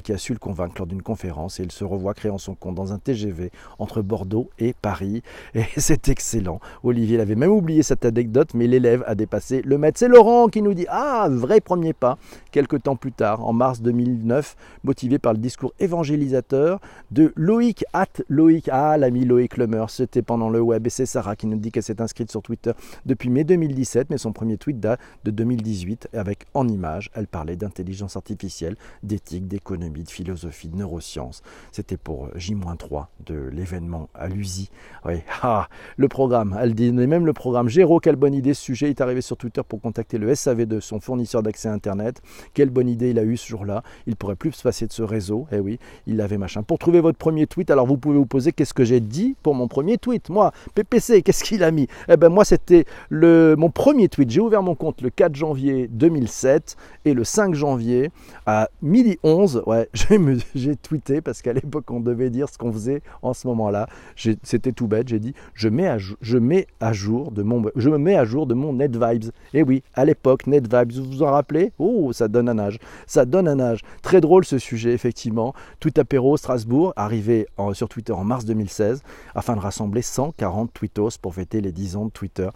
qui 0.03 0.13
a 0.13 0.17
su 0.17 0.33
le 0.33 0.39
convaincre 0.39 0.75
lors 0.77 0.87
d'une 0.87 1.01
conférence, 1.01 1.59
et 1.59 1.63
il 1.63 1.71
se 1.71 1.83
revoit 1.83 2.13
créant 2.13 2.37
son 2.37 2.55
compte 2.55 2.75
dans 2.75 2.93
un 2.93 2.99
TGV 2.99 3.51
entre 3.79 4.01
Bordeaux 4.01 4.49
et 4.59 4.73
Paris. 4.73 5.23
Et 5.55 5.63
c'est 5.77 6.09
excellent. 6.09 6.59
Olivier 6.83 7.17
l'avait 7.17 7.35
même 7.35 7.51
oublié 7.51 7.83
cette 7.83 8.05
anecdote, 8.05 8.53
mais 8.53 8.67
l'élève 8.67 9.03
a 9.07 9.15
des 9.15 9.27
le 9.63 9.77
maître. 9.77 9.99
C'est 9.99 10.07
Laurent 10.07 10.47
qui 10.47 10.61
nous 10.61 10.73
dit 10.73 10.85
Ah, 10.89 11.27
vrai 11.29 11.61
premier 11.61 11.93
pas. 11.93 12.17
Quelques 12.51 12.83
temps 12.83 12.95
plus 12.95 13.11
tard, 13.11 13.47
en 13.47 13.53
mars 13.53 13.81
2009, 13.81 14.55
motivé 14.83 15.19
par 15.19 15.33
le 15.33 15.39
discours 15.39 15.73
évangélisateur 15.79 16.79
de 17.11 17.31
Loïc 17.35 17.85
at 17.93 18.07
Loïc. 18.29 18.69
Ah, 18.71 18.97
l'ami 18.97 19.25
Loïc 19.25 19.57
Lemer, 19.57 19.85
c'était 19.89 20.21
pendant 20.21 20.49
le 20.49 20.61
web. 20.61 20.85
Et 20.85 20.89
c'est 20.89 21.05
Sarah 21.05 21.35
qui 21.35 21.47
nous 21.47 21.57
dit 21.57 21.71
qu'elle 21.71 21.83
s'est 21.83 22.01
inscrite 22.01 22.31
sur 22.31 22.41
Twitter 22.41 22.71
depuis 23.05 23.29
mai 23.29 23.43
2017, 23.43 24.09
mais 24.09 24.17
son 24.17 24.33
premier 24.33 24.57
tweet 24.57 24.79
date 24.79 24.99
de 25.23 25.31
2018 25.31 26.09
avec 26.13 26.45
en 26.53 26.67
image. 26.67 27.09
Elle 27.13 27.27
parlait 27.27 27.55
d'intelligence 27.55 28.15
artificielle, 28.17 28.75
d'éthique, 29.03 29.47
d'économie, 29.47 30.03
de 30.03 30.09
philosophie, 30.09 30.67
de 30.67 30.77
neurosciences. 30.77 31.41
C'était 31.71 31.97
pour 31.97 32.29
J-3 32.35 33.05
de 33.25 33.49
l'événement 33.51 34.09
à 34.13 34.27
l'USI. 34.27 34.69
Oui, 35.05 35.15
ah, 35.41 35.67
le 35.97 36.07
programme. 36.07 36.57
Elle 36.59 36.75
dit 36.75 36.91
même 36.91 37.25
le 37.25 37.33
programme. 37.33 37.69
Géro, 37.69 37.99
quelle 37.99 38.15
bonne 38.15 38.33
idée. 38.33 38.53
Ce 38.53 38.61
sujet 38.61 38.89
est 38.89 39.01
arrivé 39.01 39.20
sur 39.21 39.37
Twitter 39.37 39.61
pour 39.67 39.81
contacter 39.81 40.17
le 40.17 40.33
SAV 40.33 40.65
de 40.65 40.79
son 40.79 40.99
fournisseur 40.99 41.43
d'accès 41.43 41.69
Internet. 41.69 42.21
Quelle 42.53 42.69
bonne 42.69 42.89
idée 42.89 43.11
il 43.11 43.19
a 43.19 43.23
eu 43.23 43.37
ce 43.37 43.47
jour-là. 43.47 43.83
Il 44.07 44.15
pourrait 44.15 44.35
plus 44.35 44.51
se 44.51 44.63
passer 44.63 44.87
de 44.87 44.91
ce 44.91 45.03
réseau. 45.03 45.47
Eh 45.51 45.59
oui, 45.59 45.79
il 46.07 46.21
avait 46.21 46.37
machin. 46.37 46.63
Pour 46.63 46.79
trouver 46.79 47.01
votre 47.01 47.17
premier 47.17 47.47
tweet, 47.47 47.71
alors 47.71 47.87
vous 47.87 47.97
pouvez 47.97 48.17
vous 48.17 48.25
poser 48.25 48.51
qu'est-ce 48.51 48.73
que 48.73 48.83
j'ai 48.83 48.99
dit 48.99 49.35
pour 49.43 49.55
mon 49.55 49.67
premier 49.67 49.97
tweet? 49.97 50.29
Moi, 50.29 50.51
PPC, 50.75 51.21
qu'est-ce 51.21 51.43
qu'il 51.43 51.63
a 51.63 51.71
mis? 51.71 51.87
Eh 52.09 52.17
ben 52.17 52.29
moi, 52.29 52.45
c'était 52.45 52.85
le 53.09 53.55
mon 53.57 53.69
premier 53.69 54.09
tweet. 54.09 54.29
J'ai 54.29 54.41
ouvert 54.41 54.63
mon 54.63 54.75
compte 54.75 55.01
le 55.01 55.09
4 55.09 55.35
janvier 55.35 55.87
2007 55.87 56.75
et 57.05 57.13
le 57.13 57.23
5 57.23 57.53
janvier 57.53 58.11
à 58.45 58.69
midi 58.81 59.17
11, 59.23 59.63
ouais, 59.65 59.89
j'ai 60.55 60.75
tweeté 60.75 61.21
parce 61.21 61.41
qu'à 61.41 61.53
l'époque 61.53 61.89
on 61.91 61.99
devait 61.99 62.29
dire 62.29 62.49
ce 62.49 62.57
qu'on 62.57 62.71
faisait 62.71 63.01
en 63.21 63.33
ce 63.33 63.47
moment-là. 63.47 63.87
C'était 64.15 64.71
tout 64.71 64.87
bête. 64.87 65.07
J'ai 65.07 65.19
dit 65.19 65.33
je 65.53 65.69
mets 65.69 65.87
à, 65.87 65.97
je 65.97 66.37
mets 66.37 66.67
à 66.79 66.93
jour 66.93 67.31
de 67.31 67.43
mon 67.43 67.63
je 67.75 67.89
me 67.89 67.97
mets 67.97 68.15
à 68.15 68.25
jour 68.25 68.47
de 68.47 68.53
mon 68.53 68.73
net 68.73 68.95
Et 69.13 69.59
eh 69.59 69.63
oui, 69.63 69.83
à 69.93 70.05
l'époque, 70.05 70.47
Net 70.47 70.63
Vibes, 70.63 70.91
vous 70.93 71.11
vous 71.11 71.23
en 71.23 71.31
rappelez? 71.31 71.71
Oh, 71.79 72.13
ça 72.13 72.27
donne 72.27 72.49
un 72.49 72.59
âge. 72.59 72.79
Ça 73.07 73.25
donne 73.25 73.47
un 73.47 73.59
âge. 73.59 73.81
Très 74.01 74.21
drôle 74.21 74.45
ce 74.45 74.57
sujet, 74.57 74.93
effectivement. 74.93 75.53
Tout 75.79 75.91
Strasbourg, 76.37 76.93
arrivé 76.95 77.47
sur 77.73 77.89
Twitter 77.89 78.13
en 78.13 78.23
mars 78.23 78.45
2016, 78.45 79.03
afin 79.35 79.55
de 79.55 79.61
rassembler 79.61 80.01
140 80.01 80.71
tweetos 80.73 81.17
pour 81.21 81.35
fêter 81.35 81.61
les 81.61 81.71
10 81.71 81.95
ans 81.95 82.05
de 82.05 82.11
Twitter. 82.11 82.49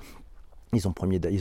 Ils 0.74 0.88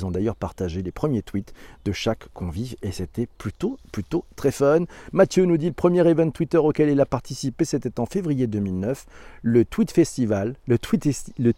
ont, 0.07 0.11
d'ailleurs 0.11 0.37
partagé 0.37 0.83
les 0.83 0.93
premiers 0.93 1.23
tweets 1.23 1.53
de 1.85 1.93
chaque 1.93 2.29
convive 2.35 2.77
et 2.83 2.93
c'était 2.93 3.27
plutôt, 3.39 3.79
plutôt 3.91 4.25
très 4.37 4.53
fun. 4.53 4.85
Mathieu 5.13 5.45
nous 5.45 5.57
dit 5.57 5.67
le 5.67 5.73
premier 5.73 6.07
event 6.09 6.31
Twitter 6.31 6.59
auquel 6.59 6.89
il 6.89 7.01
a 7.01 7.07
participé, 7.07 7.65
c'était 7.65 7.99
en 7.99 8.07
février 8.07 8.47
2009. 8.47 9.07
Le 9.43 9.65
Tweet 9.65 9.91
Festival, 9.91 10.55
le, 10.67 10.79
tweet, 10.79 11.33
le 11.39 11.53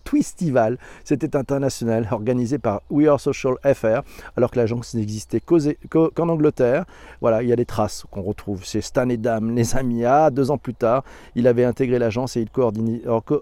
c'était 1.04 1.37
international, 1.37 2.08
organisé 2.11 2.58
par 2.58 2.82
We 2.90 3.08
Are 3.08 3.20
Social 3.20 3.56
FR, 3.62 4.02
alors 4.37 4.50
que 4.50 4.56
l'agence 4.56 4.94
n'existait 4.94 5.40
qu'en 5.40 6.28
Angleterre. 6.28 6.87
Voilà, 7.20 7.42
il 7.42 7.49
y 7.49 7.52
a 7.52 7.56
des 7.56 7.66
traces 7.66 8.04
qu'on 8.11 8.23
retrouve 8.23 8.64
chez 8.64 8.80
Stan 8.80 9.08
et 9.08 9.16
Dame, 9.16 9.54
les 9.54 9.76
amis. 9.76 10.04
Ah, 10.04 10.30
deux 10.30 10.50
ans 10.50 10.58
plus 10.58 10.75
tard, 10.75 11.04
il 11.35 11.46
avait 11.46 11.64
intégré 11.64 11.99
l'agence 11.99 12.37
et 12.37 12.42
il 12.42 12.49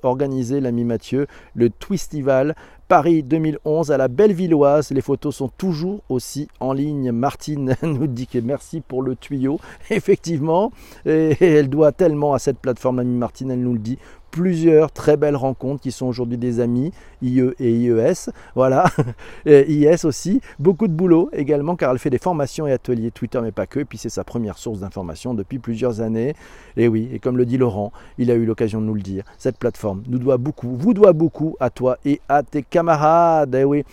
organisait 0.02 0.60
l'ami 0.60 0.84
Mathieu 0.84 1.26
le 1.54 1.70
Twistival 1.70 2.54
Paris 2.88 3.22
2011 3.22 3.90
à 3.90 3.96
la 3.96 4.08
Bellevilloise. 4.08 4.90
Les 4.90 5.00
photos 5.00 5.36
sont 5.36 5.48
toujours 5.48 6.02
aussi 6.08 6.48
en 6.60 6.72
ligne. 6.72 7.12
Martine 7.12 7.76
nous 7.82 8.06
dit 8.06 8.26
que 8.26 8.38
merci 8.38 8.80
pour 8.80 9.02
le 9.02 9.16
tuyau. 9.16 9.58
Effectivement, 9.90 10.72
elle 11.04 11.68
doit 11.68 11.92
tellement 11.92 12.34
à 12.34 12.38
cette 12.38 12.58
plateforme, 12.58 12.98
Amie 12.98 13.16
Martine, 13.16 13.50
elle 13.50 13.60
nous 13.60 13.72
le 13.72 13.78
dit 13.78 13.98
plusieurs 14.34 14.90
très 14.90 15.16
belles 15.16 15.36
rencontres 15.36 15.80
qui 15.80 15.92
sont 15.92 16.06
aujourd'hui 16.06 16.36
des 16.36 16.58
amis, 16.58 16.90
IE 17.22 17.52
et 17.60 17.70
IES. 17.70 18.32
Voilà, 18.56 18.86
IS 19.46 20.04
aussi. 20.04 20.40
Beaucoup 20.58 20.88
de 20.88 20.92
boulot 20.92 21.30
également 21.32 21.76
car 21.76 21.92
elle 21.92 22.00
fait 22.00 22.10
des 22.10 22.18
formations 22.18 22.66
et 22.66 22.72
ateliers 22.72 23.12
Twitter, 23.12 23.38
mais 23.40 23.52
pas 23.52 23.66
que. 23.66 23.78
Et 23.78 23.84
puis 23.84 23.96
c'est 23.96 24.08
sa 24.08 24.24
première 24.24 24.58
source 24.58 24.80
d'information 24.80 25.34
depuis 25.34 25.60
plusieurs 25.60 26.00
années. 26.00 26.34
Et 26.76 26.88
oui, 26.88 27.08
et 27.12 27.20
comme 27.20 27.36
le 27.36 27.46
dit 27.46 27.58
Laurent, 27.58 27.92
il 28.18 28.32
a 28.32 28.34
eu 28.34 28.44
l'occasion 28.44 28.80
de 28.80 28.86
nous 28.86 28.94
le 28.94 29.02
dire, 29.02 29.22
cette 29.38 29.56
plateforme 29.56 30.02
nous 30.08 30.18
doit 30.18 30.36
beaucoup, 30.36 30.76
vous 30.76 30.94
doit 30.94 31.12
beaucoup 31.12 31.54
à 31.60 31.70
toi 31.70 31.98
et 32.04 32.20
à 32.28 32.42
tes 32.42 32.64
camarades. 32.64 33.54
Et 33.54 33.62
oui, 33.62 33.84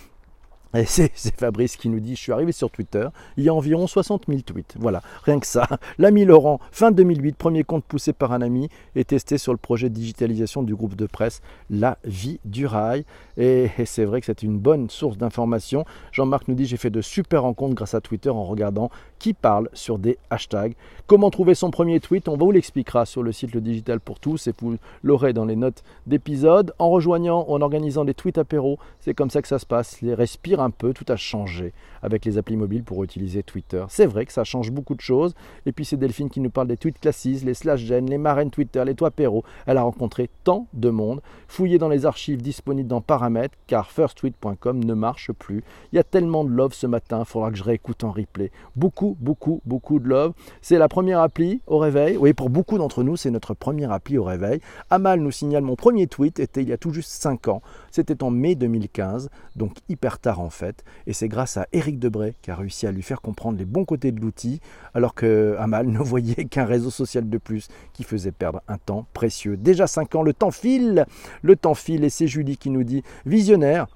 et 0.74 0.86
c'est 0.86 1.12
Fabrice 1.38 1.76
qui 1.76 1.90
nous 1.90 2.00
dit, 2.00 2.16
je 2.16 2.22
suis 2.22 2.32
arrivé 2.32 2.52
sur 2.52 2.70
Twitter, 2.70 3.08
il 3.38 3.44
y 3.44 3.50
a 3.50 3.54
environ 3.54 3.88
60 3.88 4.24
000 4.28 4.42
tweets. 4.42 4.76
Voilà, 4.80 5.02
rien 5.24 5.40
que 5.40 5.48
ça. 5.48 5.68
L'ami 5.98 6.26
Laurent, 6.26 6.60
fin 6.72 6.92
2008, 6.92 7.36
premier 7.36 7.64
compte 7.64 7.84
poussé 7.84 8.14
par 8.14 8.32
un 8.32 8.42
ami 8.42 8.70
et 8.96 9.04
testé 9.04 9.38
sur 9.38 9.52
le 9.52 9.58
projet 9.58 9.90
de 9.90 9.96
digitalisation 9.96 10.64
du 10.64 10.76
groupe 10.76 10.96
de 10.96 11.06
presse 11.06 11.42
La 11.70 11.98
Vie 12.06 12.40
du 12.46 12.66
Rail. 12.66 13.06
Et, 13.38 13.70
c'est 13.86 14.06
vrai 14.06 14.20
que 14.22 14.26
c'est 14.26 14.44
une 14.44 14.58
bonne 14.58 14.90
source 14.90 15.18
d'information. 15.18 15.86
Jean-Marc 16.12 16.48
nous 16.48 16.56
dit, 16.56 16.66
j'ai 16.66 16.78
fait 16.78 16.90
de 16.90 17.02
super 17.02 17.44
rencontres 17.44 17.76
grâce 17.76 17.94
à 17.94 18.02
Twitter 18.02 18.30
en 18.30 18.44
regardant 18.44 18.92
qui 19.20 19.34
parle 19.34 19.70
sur 19.74 20.00
des 20.00 20.18
hashtags. 20.30 20.74
Comment 21.06 21.30
trouver 21.30 21.54
son 21.54 21.70
premier 21.70 22.00
tweet? 22.00 22.28
On 22.28 22.38
vous 22.38 22.52
l'expliquera 22.52 23.06
sur 23.06 23.24
le 23.24 23.32
site 23.32 23.54
Le 23.54 23.62
Digital 23.62 24.00
pour 24.00 24.20
tous 24.20 24.48
et 24.48 24.54
vous 24.62 24.78
l'aurez 25.04 25.34
dans 25.34 25.46
les 25.46 25.56
notes 25.56 25.84
d'épisode. 26.08 26.74
En 26.80 26.90
rejoignant, 26.90 27.46
en 27.48 27.62
organisant 27.62 28.06
des 28.06 28.14
tweets 28.14 28.38
apéros, 28.38 28.80
c'est 29.00 29.14
comme 29.14 29.30
ça 29.30 29.42
que 29.42 29.48
ça 29.48 29.60
se 29.60 29.66
passe. 29.66 30.02
Les 30.02 30.14
respire 30.14 30.61
un 30.64 30.70
peu, 30.70 30.94
tout 30.94 31.06
a 31.10 31.16
changé 31.16 31.74
avec 32.02 32.26
les 32.26 32.38
applis 32.38 32.58
mobiles 32.58 32.84
pour 32.84 33.04
utiliser 33.04 33.44
Twitter. 33.44 33.84
C'est 33.90 34.06
vrai 34.06 34.26
que 34.26 34.34
ça 34.34 34.44
change 34.44 34.72
beaucoup 34.72 34.96
de 34.96 35.02
choses. 35.02 35.36
Et 35.66 35.72
puis 35.72 35.86
c'est 35.86 35.98
Delphine 35.98 36.30
qui 36.30 36.40
nous 36.40 36.50
parle 36.50 36.68
des 36.68 36.78
tweets 36.78 37.00
classiques, 37.00 37.44
les 37.44 37.54
slash 37.54 37.82
gen, 37.82 38.10
les 38.10 38.18
marraines 38.18 38.50
Twitter, 38.50 38.84
les 38.86 38.96
toits 38.96 39.12
Perrault. 39.12 39.44
Elle 39.66 39.78
a 39.78 39.84
rencontré 39.84 40.30
tant 40.44 40.68
de 40.74 40.90
monde. 40.90 41.22
Fouillez 41.48 41.78
dans 41.78 41.90
les 41.90 42.06
archives 42.06 42.42
disponibles 42.42 42.90
dans 42.90 43.02
paramètres 43.02 43.56
car 43.68 43.92
firsttweet.com 43.92 44.84
ne 44.84 44.94
marche 44.94 45.32
plus. 45.32 45.64
Il 45.92 45.96
y 45.96 46.00
a 46.00 46.04
tellement 46.04 46.44
de 46.44 46.50
love 46.50 46.74
ce 46.74 46.88
matin, 46.88 47.20
il 47.20 47.26
faudra 47.26 47.52
que 47.52 47.58
je 47.58 47.64
réécoute 47.64 48.04
en 48.04 48.12
replay. 48.12 48.52
Beaucoup, 48.76 49.18
beaucoup, 49.20 49.62
beaucoup 49.66 50.00
de 50.00 50.08
love. 50.08 50.34
C'est 50.62 50.78
la 50.78 50.88
première 50.88 51.20
appli 51.20 51.62
au 51.68 51.78
réveil. 51.78 52.18
Oui, 52.18 52.34
pour 52.34 52.50
beaucoup 52.50 52.78
d'entre 52.78 53.04
nous, 53.04 53.18
c'est 53.18 53.32
notre 53.32 53.54
première 53.54 53.92
appli 53.92 54.18
au 54.18 54.24
réveil. 54.24 54.60
Amal 54.90 55.20
nous 55.20 55.32
signale 55.32 55.64
mon 55.64 55.76
premier 55.76 56.08
tweet 56.08 56.40
était 56.40 56.62
il 56.62 56.70
y 56.70 56.74
a 56.74 56.78
tout 56.78 56.92
juste 56.92 57.12
5 57.12 57.48
ans. 57.48 57.62
C'était 57.92 58.24
en 58.24 58.32
mai 58.32 58.56
2015, 58.56 59.30
donc 59.56 59.78
hyper 59.90 60.20
tard 60.20 60.40
fait. 60.52 60.84
Et 61.08 61.14
c'est 61.14 61.28
grâce 61.28 61.58
à 61.58 61.68
Eric 61.74 62.00
Debray 62.00 62.36
qui 62.42 62.52
a 62.52 62.56
réussi 62.56 62.88
à 62.88 62.92
lui 62.92 63.02
faire 63.02 63.22
comprendre 63.22 63.58
les 63.58 63.66
bons 63.66 63.86
côtés 63.86 64.12
de 64.12 64.20
l'outil, 64.20 64.62
alors 64.94 65.16
que 65.16 65.56
Amal 65.60 65.88
ne 65.88 66.00
voyait 66.04 66.46
qu'un 66.46 66.66
réseau 66.66 66.90
social 66.90 67.30
de 67.30 67.38
plus 67.38 67.68
qui 67.94 68.04
faisait 68.04 68.32
perdre 68.32 68.62
un 68.68 68.78
temps 68.78 69.08
précieux. 69.14 69.58
Déjà 69.58 69.88
5 69.88 70.16
ans, 70.16 70.24
le 70.24 70.34
temps 70.34 70.52
file, 70.52 71.06
le 71.42 71.56
temps 71.56 71.74
file, 71.74 72.04
et 72.04 72.10
c'est 72.10 72.28
Julie 72.28 72.58
qui 72.58 72.70
nous 72.70 72.84
dit 72.84 73.04
visionnaire. 73.26 73.88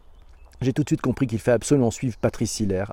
J'ai 0.61 0.73
tout 0.73 0.83
de 0.83 0.89
suite 0.89 1.01
compris 1.01 1.27
qu'il 1.27 1.39
fait 1.39 1.51
absolument 1.51 1.91
suivre 1.91 2.17
Patrice 2.17 2.59
Hiller. 2.59 2.85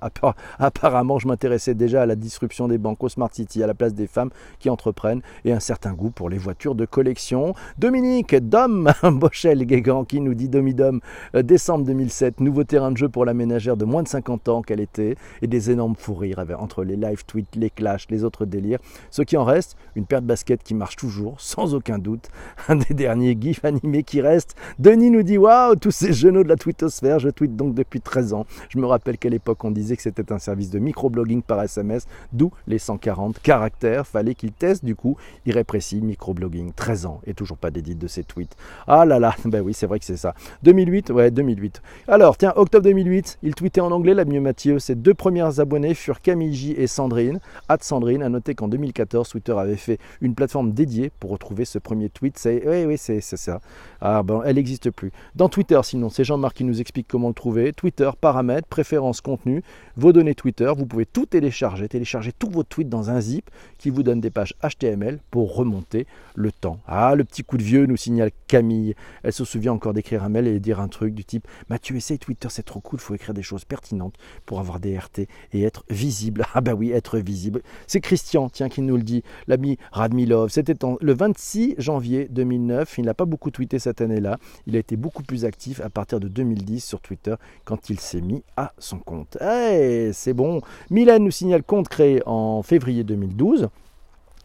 Apparemment, 0.58 1.18
je 1.18 1.28
m'intéressais 1.28 1.74
déjà 1.74 2.02
à 2.02 2.06
la 2.06 2.16
disruption 2.16 2.68
des 2.68 2.78
banques 2.78 3.02
au 3.02 3.08
Smart 3.08 3.30
City, 3.32 3.62
à 3.62 3.66
la 3.66 3.74
place 3.74 3.94
des 3.94 4.06
femmes 4.06 4.30
qui 4.58 4.70
entreprennent 4.70 5.22
et 5.44 5.52
un 5.52 5.60
certain 5.60 5.92
goût 5.92 6.10
pour 6.10 6.28
les 6.28 6.38
voitures 6.38 6.74
de 6.74 6.84
collection. 6.84 7.54
Dominique 7.78 8.34
Dom 8.34 8.92
Bochel 9.02 9.64
Guégan 9.64 10.04
qui 10.04 10.20
nous 10.20 10.34
dit 10.34 10.48
Domidom, 10.48 11.00
euh, 11.34 11.42
décembre 11.42 11.84
2007, 11.84 12.40
nouveau 12.40 12.64
terrain 12.64 12.90
de 12.90 12.96
jeu 12.96 13.08
pour 13.08 13.24
la 13.24 13.34
ménagère 13.34 13.76
de 13.76 13.84
moins 13.84 14.02
de 14.02 14.08
50 14.08 14.48
ans 14.48 14.62
qu'elle 14.62 14.80
était 14.80 15.16
et 15.40 15.46
des 15.46 15.70
énormes 15.70 15.94
fous 15.96 16.14
rires 16.14 16.42
entre 16.58 16.84
les 16.84 16.96
live 16.96 17.24
tweets, 17.26 17.56
les 17.56 17.70
clashs, 17.70 18.06
les 18.10 18.24
autres 18.24 18.44
délires. 18.44 18.78
Ce 19.10 19.22
qui 19.22 19.36
en 19.36 19.44
reste, 19.44 19.76
une 19.94 20.06
paire 20.06 20.22
de 20.22 20.26
baskets 20.26 20.62
qui 20.62 20.74
marche 20.74 20.96
toujours, 20.96 21.40
sans 21.40 21.74
aucun 21.74 21.98
doute. 21.98 22.28
Un 22.68 22.76
des 22.76 22.94
derniers 22.94 23.36
gifs 23.38 23.64
animés 23.64 24.02
qui 24.02 24.20
reste. 24.20 24.54
Denis 24.78 25.10
nous 25.10 25.22
dit 25.22 25.38
Waouh, 25.38 25.76
tous 25.76 25.90
ces 25.90 26.12
genoux 26.12 26.42
de 26.42 26.48
la 26.48 26.56
twittosphère, 26.56 27.18
je 27.18 27.28
tweet 27.28 27.51
donc 27.56 27.74
depuis 27.74 28.00
13 28.00 28.32
ans. 28.32 28.46
Je 28.68 28.78
me 28.78 28.86
rappelle 28.86 29.18
qu'à 29.18 29.28
l'époque, 29.28 29.62
on 29.64 29.70
disait 29.70 29.96
que 29.96 30.02
c'était 30.02 30.32
un 30.32 30.38
service 30.38 30.70
de 30.70 30.78
microblogging 30.78 31.42
par 31.42 31.62
SMS, 31.62 32.06
d'où 32.32 32.50
les 32.66 32.78
140 32.78 33.40
caractères. 33.40 34.06
Fallait 34.06 34.34
qu'il 34.34 34.52
teste, 34.52 34.84
du 34.84 34.94
coup, 34.94 35.16
irrépressible 35.46 36.06
microblogging. 36.06 36.72
13 36.72 37.06
ans 37.06 37.20
et 37.26 37.34
toujours 37.34 37.56
pas 37.56 37.70
d'édite 37.70 37.98
de 37.98 38.06
ses 38.06 38.24
tweets. 38.24 38.56
Ah 38.86 39.04
là 39.04 39.18
là, 39.18 39.34
ben 39.44 39.60
oui, 39.60 39.74
c'est 39.74 39.86
vrai 39.86 39.98
que 39.98 40.04
c'est 40.04 40.16
ça. 40.16 40.34
2008, 40.62 41.10
ouais, 41.10 41.30
2008. 41.30 41.82
Alors, 42.08 42.36
tiens, 42.36 42.52
octobre 42.56 42.84
2008, 42.84 43.38
il 43.42 43.54
tweetait 43.54 43.80
en 43.80 43.90
anglais, 43.90 44.14
la 44.14 44.24
mieux 44.24 44.40
Mathieu. 44.40 44.78
Ses 44.78 44.94
deux 44.94 45.14
premières 45.14 45.60
abonnés 45.60 45.94
furent 45.94 46.20
Camille 46.20 46.54
J 46.54 46.72
et 46.72 46.86
Sandrine. 46.86 47.40
At 47.68 47.78
Sandrine, 47.80 48.22
a 48.22 48.28
noté 48.28 48.54
qu'en 48.54 48.68
2014, 48.68 49.28
Twitter 49.28 49.52
avait 49.52 49.76
fait 49.76 49.98
une 50.20 50.34
plateforme 50.34 50.72
dédiée 50.72 51.10
pour 51.20 51.30
retrouver 51.30 51.64
ce 51.64 51.78
premier 51.78 52.08
tweet. 52.08 52.38
C'est, 52.38 52.62
oui, 52.66 52.84
oui, 52.84 52.98
c'est 52.98 53.20
ça. 53.20 53.60
Ah 54.00 54.22
bon, 54.22 54.42
elle 54.42 54.56
n'existe 54.56 54.90
plus. 54.90 55.12
Dans 55.34 55.48
Twitter, 55.48 55.80
sinon, 55.82 56.08
c'est 56.08 56.24
Jean-Marc 56.24 56.56
qui 56.56 56.64
nous 56.64 56.80
explique 56.80 57.06
comment 57.08 57.28
le 57.28 57.34
Twitter, 57.76 58.10
paramètres, 58.20 58.68
préférences, 58.68 59.20
contenu, 59.20 59.62
vos 59.96 60.12
données 60.12 60.34
Twitter. 60.34 60.70
Vous 60.76 60.86
pouvez 60.86 61.06
tout 61.06 61.26
télécharger, 61.26 61.88
télécharger 61.88 62.32
tous 62.32 62.48
vos 62.48 62.62
tweets 62.62 62.88
dans 62.88 63.10
un 63.10 63.20
zip 63.20 63.50
qui 63.78 63.90
vous 63.90 64.02
donne 64.02 64.20
des 64.20 64.30
pages 64.30 64.54
HTML 64.62 65.18
pour 65.30 65.56
remonter 65.56 66.06
le 66.34 66.52
temps. 66.52 66.78
Ah, 66.86 67.14
le 67.14 67.24
petit 67.24 67.42
coup 67.42 67.56
de 67.56 67.62
vieux, 67.62 67.86
nous 67.86 67.96
signale 67.96 68.30
Camille. 68.46 68.94
Elle 69.22 69.32
se 69.32 69.44
souvient 69.44 69.72
encore 69.72 69.92
d'écrire 69.92 70.22
un 70.22 70.28
mail 70.28 70.46
et 70.46 70.60
dire 70.60 70.80
un 70.80 70.88
truc 70.88 71.14
du 71.14 71.24
type 71.24 71.46
Mathieu, 71.68 71.96
essaye 71.96 72.18
Twitter, 72.18 72.48
c'est 72.50 72.62
trop 72.62 72.80
cool, 72.80 72.98
il 73.00 73.02
faut 73.02 73.14
écrire 73.14 73.34
des 73.34 73.42
choses 73.42 73.64
pertinentes 73.64 74.14
pour 74.46 74.60
avoir 74.60 74.78
des 74.78 74.96
RT 74.96 75.26
et 75.52 75.62
être 75.62 75.84
visible. 75.90 76.44
Ah, 76.54 76.60
bah 76.60 76.74
oui, 76.74 76.90
être 76.90 77.18
visible. 77.18 77.62
C'est 77.86 78.00
Christian, 78.00 78.50
tiens, 78.50 78.68
qui 78.68 78.82
nous 78.82 78.96
le 78.96 79.02
dit, 79.02 79.22
l'ami 79.48 79.78
Radmilov. 79.90 80.50
C'était 80.50 80.74
le 81.00 81.14
26 81.14 81.76
janvier 81.78 82.28
2009. 82.30 82.98
Il 82.98 83.06
n'a 83.06 83.14
pas 83.14 83.24
beaucoup 83.24 83.50
tweeté 83.50 83.78
cette 83.78 84.00
année-là. 84.00 84.38
Il 84.66 84.76
a 84.76 84.78
été 84.78 84.96
beaucoup 84.96 85.22
plus 85.22 85.44
actif 85.44 85.80
à 85.80 85.88
partir 85.88 86.20
de 86.20 86.28
2010 86.28 86.84
sur 86.84 87.00
Twitter 87.00 87.31
quand 87.64 87.90
il 87.90 88.00
s'est 88.00 88.20
mis 88.20 88.42
à 88.56 88.72
son 88.78 88.98
compte. 88.98 89.36
Eh, 89.40 90.10
c'est 90.12 90.34
bon. 90.34 90.60
Milan 90.90 91.18
nous 91.18 91.30
signale 91.30 91.62
compte 91.62 91.88
créé 91.88 92.22
en 92.26 92.62
février 92.62 93.04
2012. 93.04 93.68